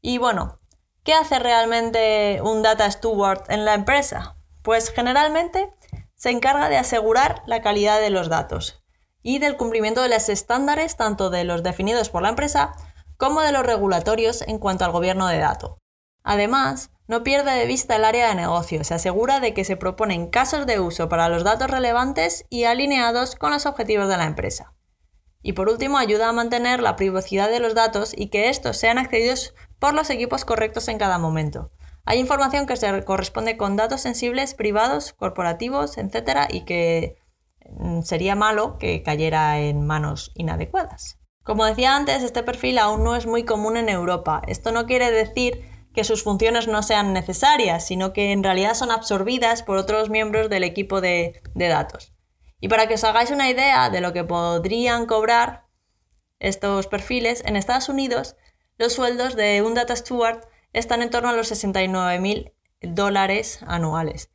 Y 0.00 0.18
bueno, 0.18 0.59
¿Qué 1.02 1.14
hace 1.14 1.38
realmente 1.38 2.40
un 2.42 2.62
Data 2.62 2.90
Steward 2.90 3.44
en 3.48 3.64
la 3.64 3.72
empresa? 3.72 4.36
Pues 4.62 4.90
generalmente 4.90 5.72
se 6.14 6.28
encarga 6.28 6.68
de 6.68 6.76
asegurar 6.76 7.42
la 7.46 7.62
calidad 7.62 8.00
de 8.00 8.10
los 8.10 8.28
datos 8.28 8.84
y 9.22 9.38
del 9.38 9.56
cumplimiento 9.56 10.02
de 10.02 10.10
los 10.10 10.28
estándares 10.28 10.98
tanto 10.98 11.30
de 11.30 11.44
los 11.44 11.62
definidos 11.62 12.10
por 12.10 12.20
la 12.20 12.28
empresa 12.28 12.72
como 13.16 13.40
de 13.40 13.52
los 13.52 13.64
regulatorios 13.64 14.42
en 14.42 14.58
cuanto 14.58 14.84
al 14.84 14.92
gobierno 14.92 15.26
de 15.26 15.38
datos. 15.38 15.78
Además, 16.22 16.90
no 17.06 17.22
pierde 17.22 17.52
de 17.52 17.66
vista 17.66 17.96
el 17.96 18.04
área 18.04 18.28
de 18.28 18.34
negocio, 18.34 18.84
se 18.84 18.92
asegura 18.92 19.40
de 19.40 19.54
que 19.54 19.64
se 19.64 19.78
proponen 19.78 20.28
casos 20.28 20.66
de 20.66 20.80
uso 20.80 21.08
para 21.08 21.30
los 21.30 21.44
datos 21.44 21.70
relevantes 21.70 22.44
y 22.50 22.64
alineados 22.64 23.36
con 23.36 23.52
los 23.52 23.64
objetivos 23.64 24.08
de 24.08 24.18
la 24.18 24.26
empresa. 24.26 24.74
Y 25.42 25.54
por 25.54 25.70
último, 25.70 25.96
ayuda 25.96 26.28
a 26.28 26.32
mantener 26.32 26.82
la 26.82 26.96
privacidad 26.96 27.48
de 27.48 27.60
los 27.60 27.74
datos 27.74 28.12
y 28.14 28.28
que 28.28 28.50
estos 28.50 28.76
sean 28.76 28.98
accedidos 28.98 29.54
por 29.80 29.94
los 29.94 30.10
equipos 30.10 30.44
correctos 30.44 30.86
en 30.86 30.98
cada 30.98 31.18
momento. 31.18 31.72
Hay 32.04 32.18
información 32.18 32.66
que 32.66 32.76
se 32.76 33.04
corresponde 33.04 33.56
con 33.56 33.76
datos 33.76 34.02
sensibles, 34.02 34.54
privados, 34.54 35.12
corporativos, 35.12 35.98
etc. 35.98 36.46
y 36.48 36.64
que 36.64 37.16
mm, 37.68 38.02
sería 38.02 38.36
malo 38.36 38.78
que 38.78 39.02
cayera 39.02 39.58
en 39.58 39.84
manos 39.86 40.32
inadecuadas. 40.34 41.18
Como 41.42 41.64
decía 41.64 41.96
antes, 41.96 42.22
este 42.22 42.42
perfil 42.42 42.78
aún 42.78 43.02
no 43.02 43.16
es 43.16 43.26
muy 43.26 43.44
común 43.44 43.76
en 43.76 43.88
Europa. 43.88 44.42
Esto 44.46 44.70
no 44.70 44.86
quiere 44.86 45.10
decir 45.10 45.64
que 45.94 46.04
sus 46.04 46.22
funciones 46.22 46.68
no 46.68 46.82
sean 46.82 47.12
necesarias, 47.12 47.86
sino 47.86 48.12
que 48.12 48.32
en 48.32 48.44
realidad 48.44 48.74
son 48.74 48.90
absorbidas 48.90 49.62
por 49.62 49.76
otros 49.76 50.10
miembros 50.10 50.48
del 50.48 50.62
equipo 50.62 51.00
de, 51.00 51.42
de 51.54 51.68
datos. 51.68 52.14
Y 52.60 52.68
para 52.68 52.86
que 52.86 52.94
os 52.94 53.04
hagáis 53.04 53.30
una 53.30 53.48
idea 53.48 53.88
de 53.90 54.00
lo 54.00 54.12
que 54.12 54.22
podrían 54.22 55.06
cobrar 55.06 55.66
estos 56.38 56.86
perfiles, 56.86 57.42
en 57.44 57.56
Estados 57.56 57.88
Unidos 57.88 58.36
los 58.80 58.94
sueldos 58.94 59.36
de 59.36 59.60
un 59.60 59.74
Data 59.74 59.94
Steward 59.94 60.40
están 60.72 61.02
en 61.02 61.10
torno 61.10 61.28
a 61.28 61.34
los 61.34 61.52
69.000 61.52 62.54
dólares 62.80 63.60
anuales, 63.66 64.30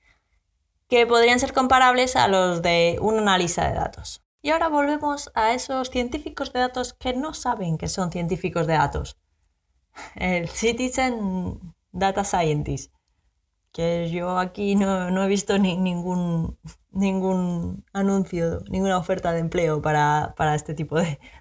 que 0.88 1.08
podrían 1.08 1.40
ser 1.40 1.52
comparables 1.52 2.16
a 2.16 2.28
los 2.28 2.62
de 2.62 3.00
un 3.02 3.18
analista 3.18 3.68
de 3.68 3.74
datos. 3.74 4.24
Y 4.44 4.52
ahora 4.52 4.68
volvemos 4.68 5.32
a 5.34 5.56
esos 5.56 5.90
científicos 5.90 6.54
de 6.54 6.60
datos 6.60 6.94
que 6.94 7.14
no 7.14 7.34
saben 7.34 7.80
que 7.80 7.88
son 7.88 8.12
científicos 8.12 8.68
de 8.68 8.74
datos. 8.74 9.18
El 10.14 10.48
Citizen 10.48 11.74
Data 11.92 12.24
Scientist, 12.24 12.94
que 13.72 14.12
yo 14.12 14.38
aquí 14.38 14.76
no, 14.76 15.24
he 15.24 15.28
visto 15.28 15.58
ningún, 15.58 16.60
ningún 16.92 17.84
anuncio, 17.94 18.60
ninguna 18.70 19.00
oferta 19.00 19.32
de 19.32 19.40
empleo 19.40 19.82
para, 19.82 20.36
este 20.54 20.76
tipo 20.76 20.98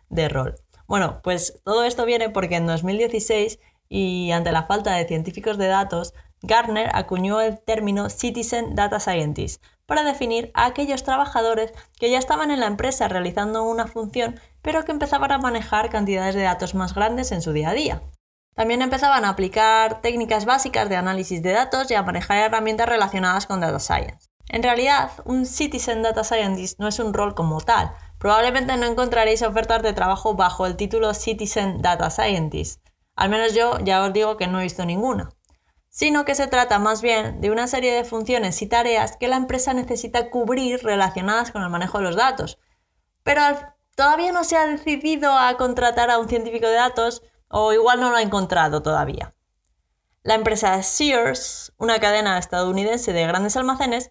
de 0.09 0.29
rol. 0.31 0.64
Bueno, 0.87 1.21
pues 1.23 1.61
todo 1.65 1.85
esto 1.85 2.05
viene 2.05 2.31
porque 2.31 2.57
en 2.57 2.67
2016 2.67 3.59
y 3.89 4.33
ante 4.33 4.53
la 4.53 4.65
falta 4.65 4.95
de 4.95 5.07
científicos 5.07 5.59
de 5.59 5.69
datos, 5.69 6.15
Gartner 6.43 6.91
acuñó 6.93 7.41
el 7.41 7.59
término 7.59 8.11
Citizen 8.11 8.75
Data 8.75 9.01
Scientist 9.01 9.63
para 9.87 10.03
definir 10.03 10.51
a 10.55 10.67
aquellos 10.67 11.05
trabajadores 11.05 11.73
que 11.99 12.11
ya 12.11 12.19
estaban 12.19 12.51
en 12.51 12.61
la 12.61 12.67
empresa 12.67 13.09
realizando 13.09 13.65
una 13.65 13.87
función, 13.87 14.41
pero 14.63 14.85
que 14.85 14.93
empezaban 14.93 15.33
a 15.33 15.39
manejar 15.39 15.91
cantidades 15.91 16.35
de 16.35 16.43
datos 16.43 16.75
más 16.75 16.95
grandes 16.95 17.33
en 17.33 17.43
su 17.43 17.53
día 17.53 17.71
a 17.71 17.75
día. 17.75 18.03
También 18.55 18.83
empezaban 18.83 19.25
a 19.25 19.31
aplicar 19.31 20.01
técnicas 20.01 20.45
básicas 20.45 20.89
de 20.89 20.97
análisis 20.97 21.43
de 21.43 21.53
datos 21.53 21.91
y 21.91 21.95
a 21.95 22.03
manejar 22.03 22.39
herramientas 22.39 22.89
relacionadas 22.89 23.47
con 23.47 23.61
Data 23.61 23.81
Science. 23.81 24.29
En 24.49 24.63
realidad, 24.63 25.11
un 25.25 25.47
Citizen 25.47 26.03
Data 26.03 26.23
Scientist 26.23 26.79
no 26.79 26.87
es 26.87 26.99
un 26.99 27.15
rol 27.15 27.35
como 27.35 27.61
tal, 27.61 27.93
Probablemente 28.25 28.75
no 28.79 28.87
encontraréis 28.87 29.43
ofertas 29.43 29.83
de 29.83 29.93
trabajo 29.93 30.33
bajo 30.33 30.65
el 30.65 30.77
título 30.77 31.13
Citizen 31.13 31.83
Data 31.83 32.09
Scientist. 32.09 32.81
Al 33.17 33.29
menos 33.29 33.53
yo 33.53 33.79
ya 33.81 34.03
os 34.03 34.15
digo 34.15 34.39
que 34.39 34.47
no 34.47 34.61
he 34.61 34.63
visto 34.63 34.87
ninguna. 34.87 35.29
Sino 35.91 36.25
que 36.25 36.35
se 36.35 36.47
trata 36.47 36.79
más 36.79 37.03
bien 37.03 37.43
de 37.43 37.51
una 37.51 37.67
serie 37.67 37.93
de 37.93 38.03
funciones 38.03 38.63
y 38.63 38.67
tareas 38.67 39.19
que 39.19 39.29
la 39.29 39.37
empresa 39.37 39.75
necesita 39.75 40.31
cubrir 40.31 40.83
relacionadas 40.83 41.51
con 41.51 41.63
el 41.63 41.69
manejo 41.69 41.99
de 41.99 42.05
los 42.05 42.17
datos. 42.17 42.59
Pero 43.25 43.43
todavía 43.95 44.33
no 44.33 44.43
se 44.43 44.57
ha 44.57 44.69
decidido 44.69 45.31
a 45.31 45.59
contratar 45.59 46.11
a 46.11 46.19
un 46.19 46.31
científico 46.31 46.67
de 46.67 46.77
datos 46.77 47.23
o 47.49 47.75
igual 47.75 48.01
no 48.01 48.09
lo 48.09 48.17
ha 48.17 48.23
encontrado 48.23 48.81
todavía. 48.81 49.35
La 50.23 50.35
empresa 50.35 50.83
Sears, 50.83 51.75
una 51.77 52.01
cadena 52.01 52.39
estadounidense 52.39 53.13
de 53.13 53.27
grandes 53.27 53.59
almacenes, 53.59 54.11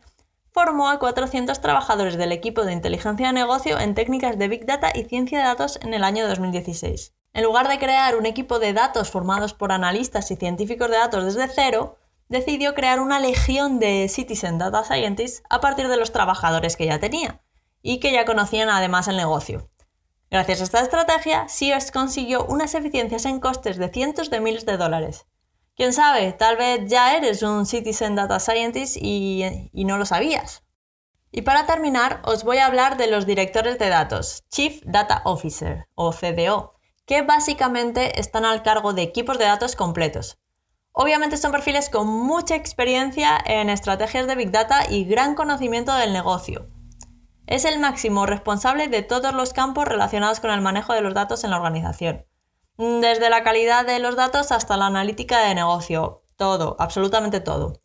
formó 0.53 0.89
a 0.89 0.99
400 0.99 1.59
trabajadores 1.61 2.15
del 2.15 2.31
equipo 2.31 2.63
de 2.63 2.73
inteligencia 2.73 3.27
de 3.27 3.33
negocio 3.33 3.79
en 3.79 3.95
técnicas 3.95 4.37
de 4.37 4.47
Big 4.47 4.67
Data 4.67 4.91
y 4.93 5.03
ciencia 5.05 5.39
de 5.39 5.45
datos 5.45 5.79
en 5.81 5.95
el 5.95 6.03
año 6.03 6.27
2016. 6.27 7.15
En 7.33 7.43
lugar 7.43 7.67
de 7.67 7.79
crear 7.79 8.15
un 8.15 8.27
equipo 8.27 8.59
de 8.59 8.73
datos 8.73 9.09
formados 9.09 9.55
por 9.55 9.71
analistas 9.71 10.29
y 10.29 10.35
científicos 10.35 10.91
de 10.91 10.97
datos 10.97 11.25
desde 11.25 11.51
cero, 11.51 11.97
decidió 12.29 12.75
crear 12.75 12.99
una 12.99 13.19
legión 13.19 13.79
de 13.79 14.07
Citizen 14.07 14.59
Data 14.59 14.83
Scientists 14.83 15.41
a 15.49 15.59
partir 15.59 15.87
de 15.87 15.97
los 15.97 16.11
trabajadores 16.11 16.77
que 16.77 16.85
ya 16.85 16.99
tenía 16.99 17.41
y 17.81 17.99
que 17.99 18.11
ya 18.11 18.25
conocían 18.25 18.69
además 18.69 19.07
el 19.07 19.17
negocio. 19.17 19.71
Gracias 20.29 20.61
a 20.61 20.63
esta 20.65 20.81
estrategia, 20.81 21.47
Sears 21.47 21.91
consiguió 21.91 22.45
unas 22.45 22.75
eficiencias 22.75 23.25
en 23.25 23.39
costes 23.39 23.77
de 23.77 23.89
cientos 23.89 24.29
de 24.29 24.39
miles 24.39 24.67
de 24.67 24.77
dólares. 24.77 25.25
Quién 25.75 25.91
sabe, 25.91 26.33
tal 26.33 26.55
vez 26.55 26.81
ya 26.87 27.15
eres 27.15 27.41
un 27.41 27.65
Citizen 27.65 28.15
Data 28.15 28.39
Scientist 28.39 28.95
y, 28.99 29.71
no 29.73 29.97
lo 29.97 30.05
sabías. 30.05 30.63
Y 31.31 31.41
para 31.41 31.65
terminar, 31.65 32.21
os 32.25 32.43
voy 32.43 32.59
a 32.59 32.67
hablar 32.67 32.95
de 32.95 33.07
los 33.07 33.25
directores 33.25 33.79
de 33.79 33.89
datos, 33.89 34.43
Chief 34.51 34.83
Data 34.85 35.23
Officer 35.25 35.87
o 35.95 36.11
CDO, 36.11 36.75
que 37.07 37.23
básicamente 37.23 38.19
están 38.19 38.45
al 38.45 38.61
cargo 38.61 38.93
de 38.93 39.01
equipos 39.01 39.39
de 39.39 39.45
datos 39.45 39.75
completos. 39.75 40.37
Obviamente 40.91 41.37
son 41.37 41.51
perfiles 41.51 41.89
con 41.89 42.07
mucha 42.07 42.55
experiencia 42.55 43.35
en 43.43 43.71
estrategias 43.71 44.27
de 44.27 44.35
Big 44.35 44.51
Data 44.51 44.83
y 44.87 45.05
gran 45.05 45.33
conocimiento 45.33 45.95
del 45.95 46.13
negocio. 46.13 46.69
Es 47.47 47.65
el 47.65 47.79
máximo 47.79 48.27
responsable 48.27 48.89
de 48.89 49.01
todos 49.01 49.33
los 49.33 49.53
campos 49.53 49.85
relacionados 49.85 50.39
con 50.39 50.51
el 50.51 50.61
manejo 50.61 50.93
de 50.93 51.01
los 51.01 51.15
datos 51.15 51.43
en 51.43 51.49
la 51.49 51.57
organización. 51.57 52.27
Desde 52.77 53.29
la 53.29 53.43
calidad 53.43 53.85
de 53.85 53.99
los 53.99 54.15
datos 54.15 54.51
hasta 54.51 54.77
la 54.77 54.87
analítica 54.87 55.39
de 55.39 55.53
negocio. 55.53 56.23
Todo, 56.37 56.75
absolutamente 56.79 57.39
todo. 57.39 57.79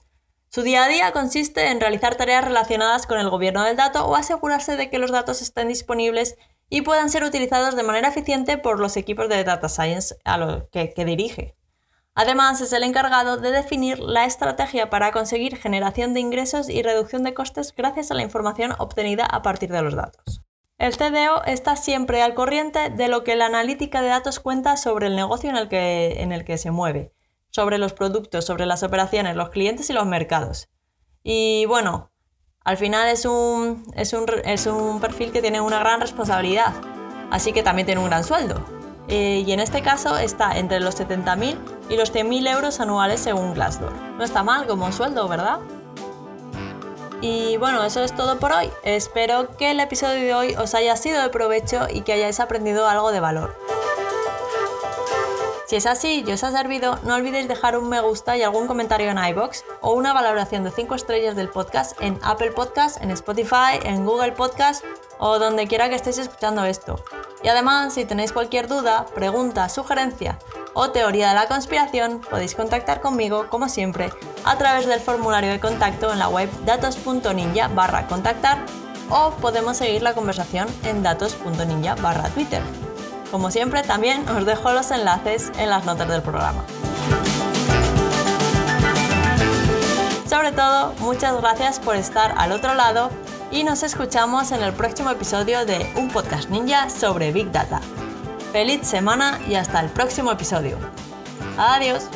Su 0.50 0.62
día 0.62 0.84
a 0.84 0.88
día 0.88 1.12
consiste 1.12 1.68
en 1.68 1.78
realizar 1.78 2.16
tareas 2.16 2.42
relacionadas 2.42 3.06
con 3.06 3.18
el 3.18 3.28
gobierno 3.28 3.64
del 3.64 3.76
dato 3.76 4.06
o 4.06 4.16
asegurarse 4.16 4.76
de 4.76 4.88
que 4.88 4.98
los 4.98 5.10
datos 5.10 5.42
estén 5.42 5.68
disponibles 5.68 6.36
y 6.70 6.80
puedan 6.82 7.10
ser 7.10 7.22
utilizados 7.22 7.76
de 7.76 7.82
manera 7.82 8.08
eficiente 8.08 8.56
por 8.56 8.80
los 8.80 8.96
equipos 8.96 9.28
de 9.28 9.44
Data 9.44 9.68
Science 9.68 10.16
a 10.24 10.38
los 10.38 10.64
que 10.70 11.04
dirige. 11.04 11.54
Además, 12.14 12.60
es 12.60 12.72
el 12.72 12.82
encargado 12.82 13.36
de 13.36 13.52
definir 13.52 14.00
la 14.00 14.24
estrategia 14.24 14.90
para 14.90 15.12
conseguir 15.12 15.56
generación 15.56 16.14
de 16.14 16.20
ingresos 16.20 16.68
y 16.68 16.82
reducción 16.82 17.22
de 17.22 17.34
costes 17.34 17.74
gracias 17.76 18.10
a 18.10 18.14
la 18.14 18.22
información 18.22 18.74
obtenida 18.78 19.24
a 19.24 19.42
partir 19.42 19.70
de 19.70 19.82
los 19.82 19.94
datos. 19.94 20.42
El 20.78 20.96
CDO 20.96 21.42
está 21.44 21.74
siempre 21.74 22.22
al 22.22 22.34
corriente 22.34 22.88
de 22.88 23.08
lo 23.08 23.24
que 23.24 23.34
la 23.34 23.46
analítica 23.46 24.00
de 24.00 24.08
datos 24.08 24.38
cuenta 24.38 24.76
sobre 24.76 25.08
el 25.08 25.16
negocio 25.16 25.50
en 25.50 25.56
el 25.56 25.68
que, 25.68 26.22
en 26.22 26.30
el 26.30 26.44
que 26.44 26.56
se 26.56 26.70
mueve, 26.70 27.12
sobre 27.50 27.78
los 27.78 27.92
productos, 27.94 28.44
sobre 28.44 28.64
las 28.64 28.84
operaciones, 28.84 29.34
los 29.34 29.48
clientes 29.48 29.90
y 29.90 29.92
los 29.92 30.06
mercados. 30.06 30.68
Y 31.24 31.66
bueno, 31.66 32.12
al 32.64 32.76
final 32.76 33.08
es 33.08 33.24
un, 33.24 33.82
es 33.96 34.12
un, 34.12 34.26
es 34.44 34.66
un 34.66 35.00
perfil 35.00 35.32
que 35.32 35.42
tiene 35.42 35.60
una 35.60 35.80
gran 35.80 36.00
responsabilidad, 36.00 36.72
así 37.32 37.52
que 37.52 37.64
también 37.64 37.86
tiene 37.86 38.00
un 38.00 38.06
gran 38.06 38.22
sueldo. 38.22 38.64
Eh, 39.08 39.42
y 39.44 39.52
en 39.52 39.58
este 39.58 39.82
caso 39.82 40.16
está 40.16 40.58
entre 40.58 40.78
los 40.78 41.00
70.000 41.00 41.58
y 41.90 41.96
los 41.96 42.14
100.000 42.14 42.52
euros 42.52 42.78
anuales 42.78 43.20
según 43.20 43.54
Glassdoor. 43.54 43.92
No 44.16 44.22
está 44.22 44.44
mal 44.44 44.66
como 44.68 44.92
sueldo, 44.92 45.26
¿verdad? 45.26 45.58
Y 47.20 47.56
bueno, 47.56 47.82
eso 47.84 48.02
es 48.04 48.14
todo 48.14 48.38
por 48.38 48.52
hoy. 48.52 48.70
Espero 48.84 49.56
que 49.56 49.72
el 49.72 49.80
episodio 49.80 50.20
de 50.20 50.34
hoy 50.34 50.54
os 50.54 50.74
haya 50.74 50.96
sido 50.96 51.20
de 51.20 51.28
provecho 51.30 51.86
y 51.90 52.02
que 52.02 52.12
hayáis 52.12 52.38
aprendido 52.38 52.86
algo 52.86 53.10
de 53.10 53.20
valor. 53.20 53.56
Si 55.66 55.76
es 55.76 55.84
así 55.84 56.24
y 56.26 56.32
os 56.32 56.44
ha 56.44 56.52
servido, 56.52 56.98
no 57.02 57.16
olvidéis 57.16 57.46
dejar 57.46 57.76
un 57.76 57.90
me 57.90 58.00
gusta 58.00 58.36
y 58.38 58.42
algún 58.42 58.66
comentario 58.66 59.10
en 59.10 59.18
iBox 59.18 59.64
o 59.82 59.92
una 59.92 60.14
valoración 60.14 60.64
de 60.64 60.70
5 60.70 60.94
estrellas 60.94 61.36
del 61.36 61.50
podcast 61.50 62.00
en 62.00 62.18
Apple 62.22 62.52
Podcast, 62.52 63.02
en 63.02 63.10
Spotify, 63.10 63.78
en 63.82 64.06
Google 64.06 64.32
Podcast 64.32 64.82
o 65.18 65.38
donde 65.38 65.66
quiera 65.66 65.90
que 65.90 65.96
estéis 65.96 66.18
escuchando 66.18 66.64
esto. 66.64 67.04
Y 67.42 67.48
además, 67.48 67.92
si 67.92 68.06
tenéis 68.06 68.32
cualquier 68.32 68.66
duda, 68.66 69.04
pregunta, 69.14 69.68
sugerencia 69.68 70.38
o 70.80 70.92
teoría 70.92 71.30
de 71.30 71.34
la 71.34 71.48
conspiración, 71.48 72.20
podéis 72.30 72.54
contactar 72.54 73.00
conmigo, 73.00 73.48
como 73.50 73.68
siempre, 73.68 74.12
a 74.44 74.56
través 74.58 74.86
del 74.86 75.00
formulario 75.00 75.50
de 75.50 75.58
contacto 75.58 76.12
en 76.12 76.20
la 76.20 76.28
web 76.28 76.48
datos.ninja 76.64 77.66
barra 77.66 78.06
contactar 78.06 78.58
o 79.10 79.32
podemos 79.40 79.76
seguir 79.76 80.02
la 80.02 80.14
conversación 80.14 80.68
en 80.84 81.02
datos.ninja 81.02 81.96
barra 81.96 82.28
Twitter. 82.28 82.62
Como 83.32 83.50
siempre, 83.50 83.82
también 83.82 84.26
os 84.28 84.46
dejo 84.46 84.70
los 84.70 84.92
enlaces 84.92 85.50
en 85.58 85.68
las 85.68 85.84
notas 85.84 86.08
del 86.08 86.22
programa. 86.22 86.62
Sobre 90.30 90.52
todo, 90.52 90.94
muchas 91.00 91.40
gracias 91.40 91.80
por 91.80 91.96
estar 91.96 92.34
al 92.38 92.52
otro 92.52 92.74
lado 92.74 93.10
y 93.50 93.64
nos 93.64 93.82
escuchamos 93.82 94.52
en 94.52 94.62
el 94.62 94.72
próximo 94.72 95.10
episodio 95.10 95.66
de 95.66 95.92
Un 95.96 96.08
Podcast 96.08 96.50
Ninja 96.50 96.88
sobre 96.88 97.32
Big 97.32 97.50
Data. 97.50 97.80
Feliz 98.52 98.86
semana 98.86 99.38
y 99.46 99.54
hasta 99.54 99.80
el 99.80 99.90
próximo 99.90 100.32
episodio. 100.32 100.78
Adiós. 101.58 102.08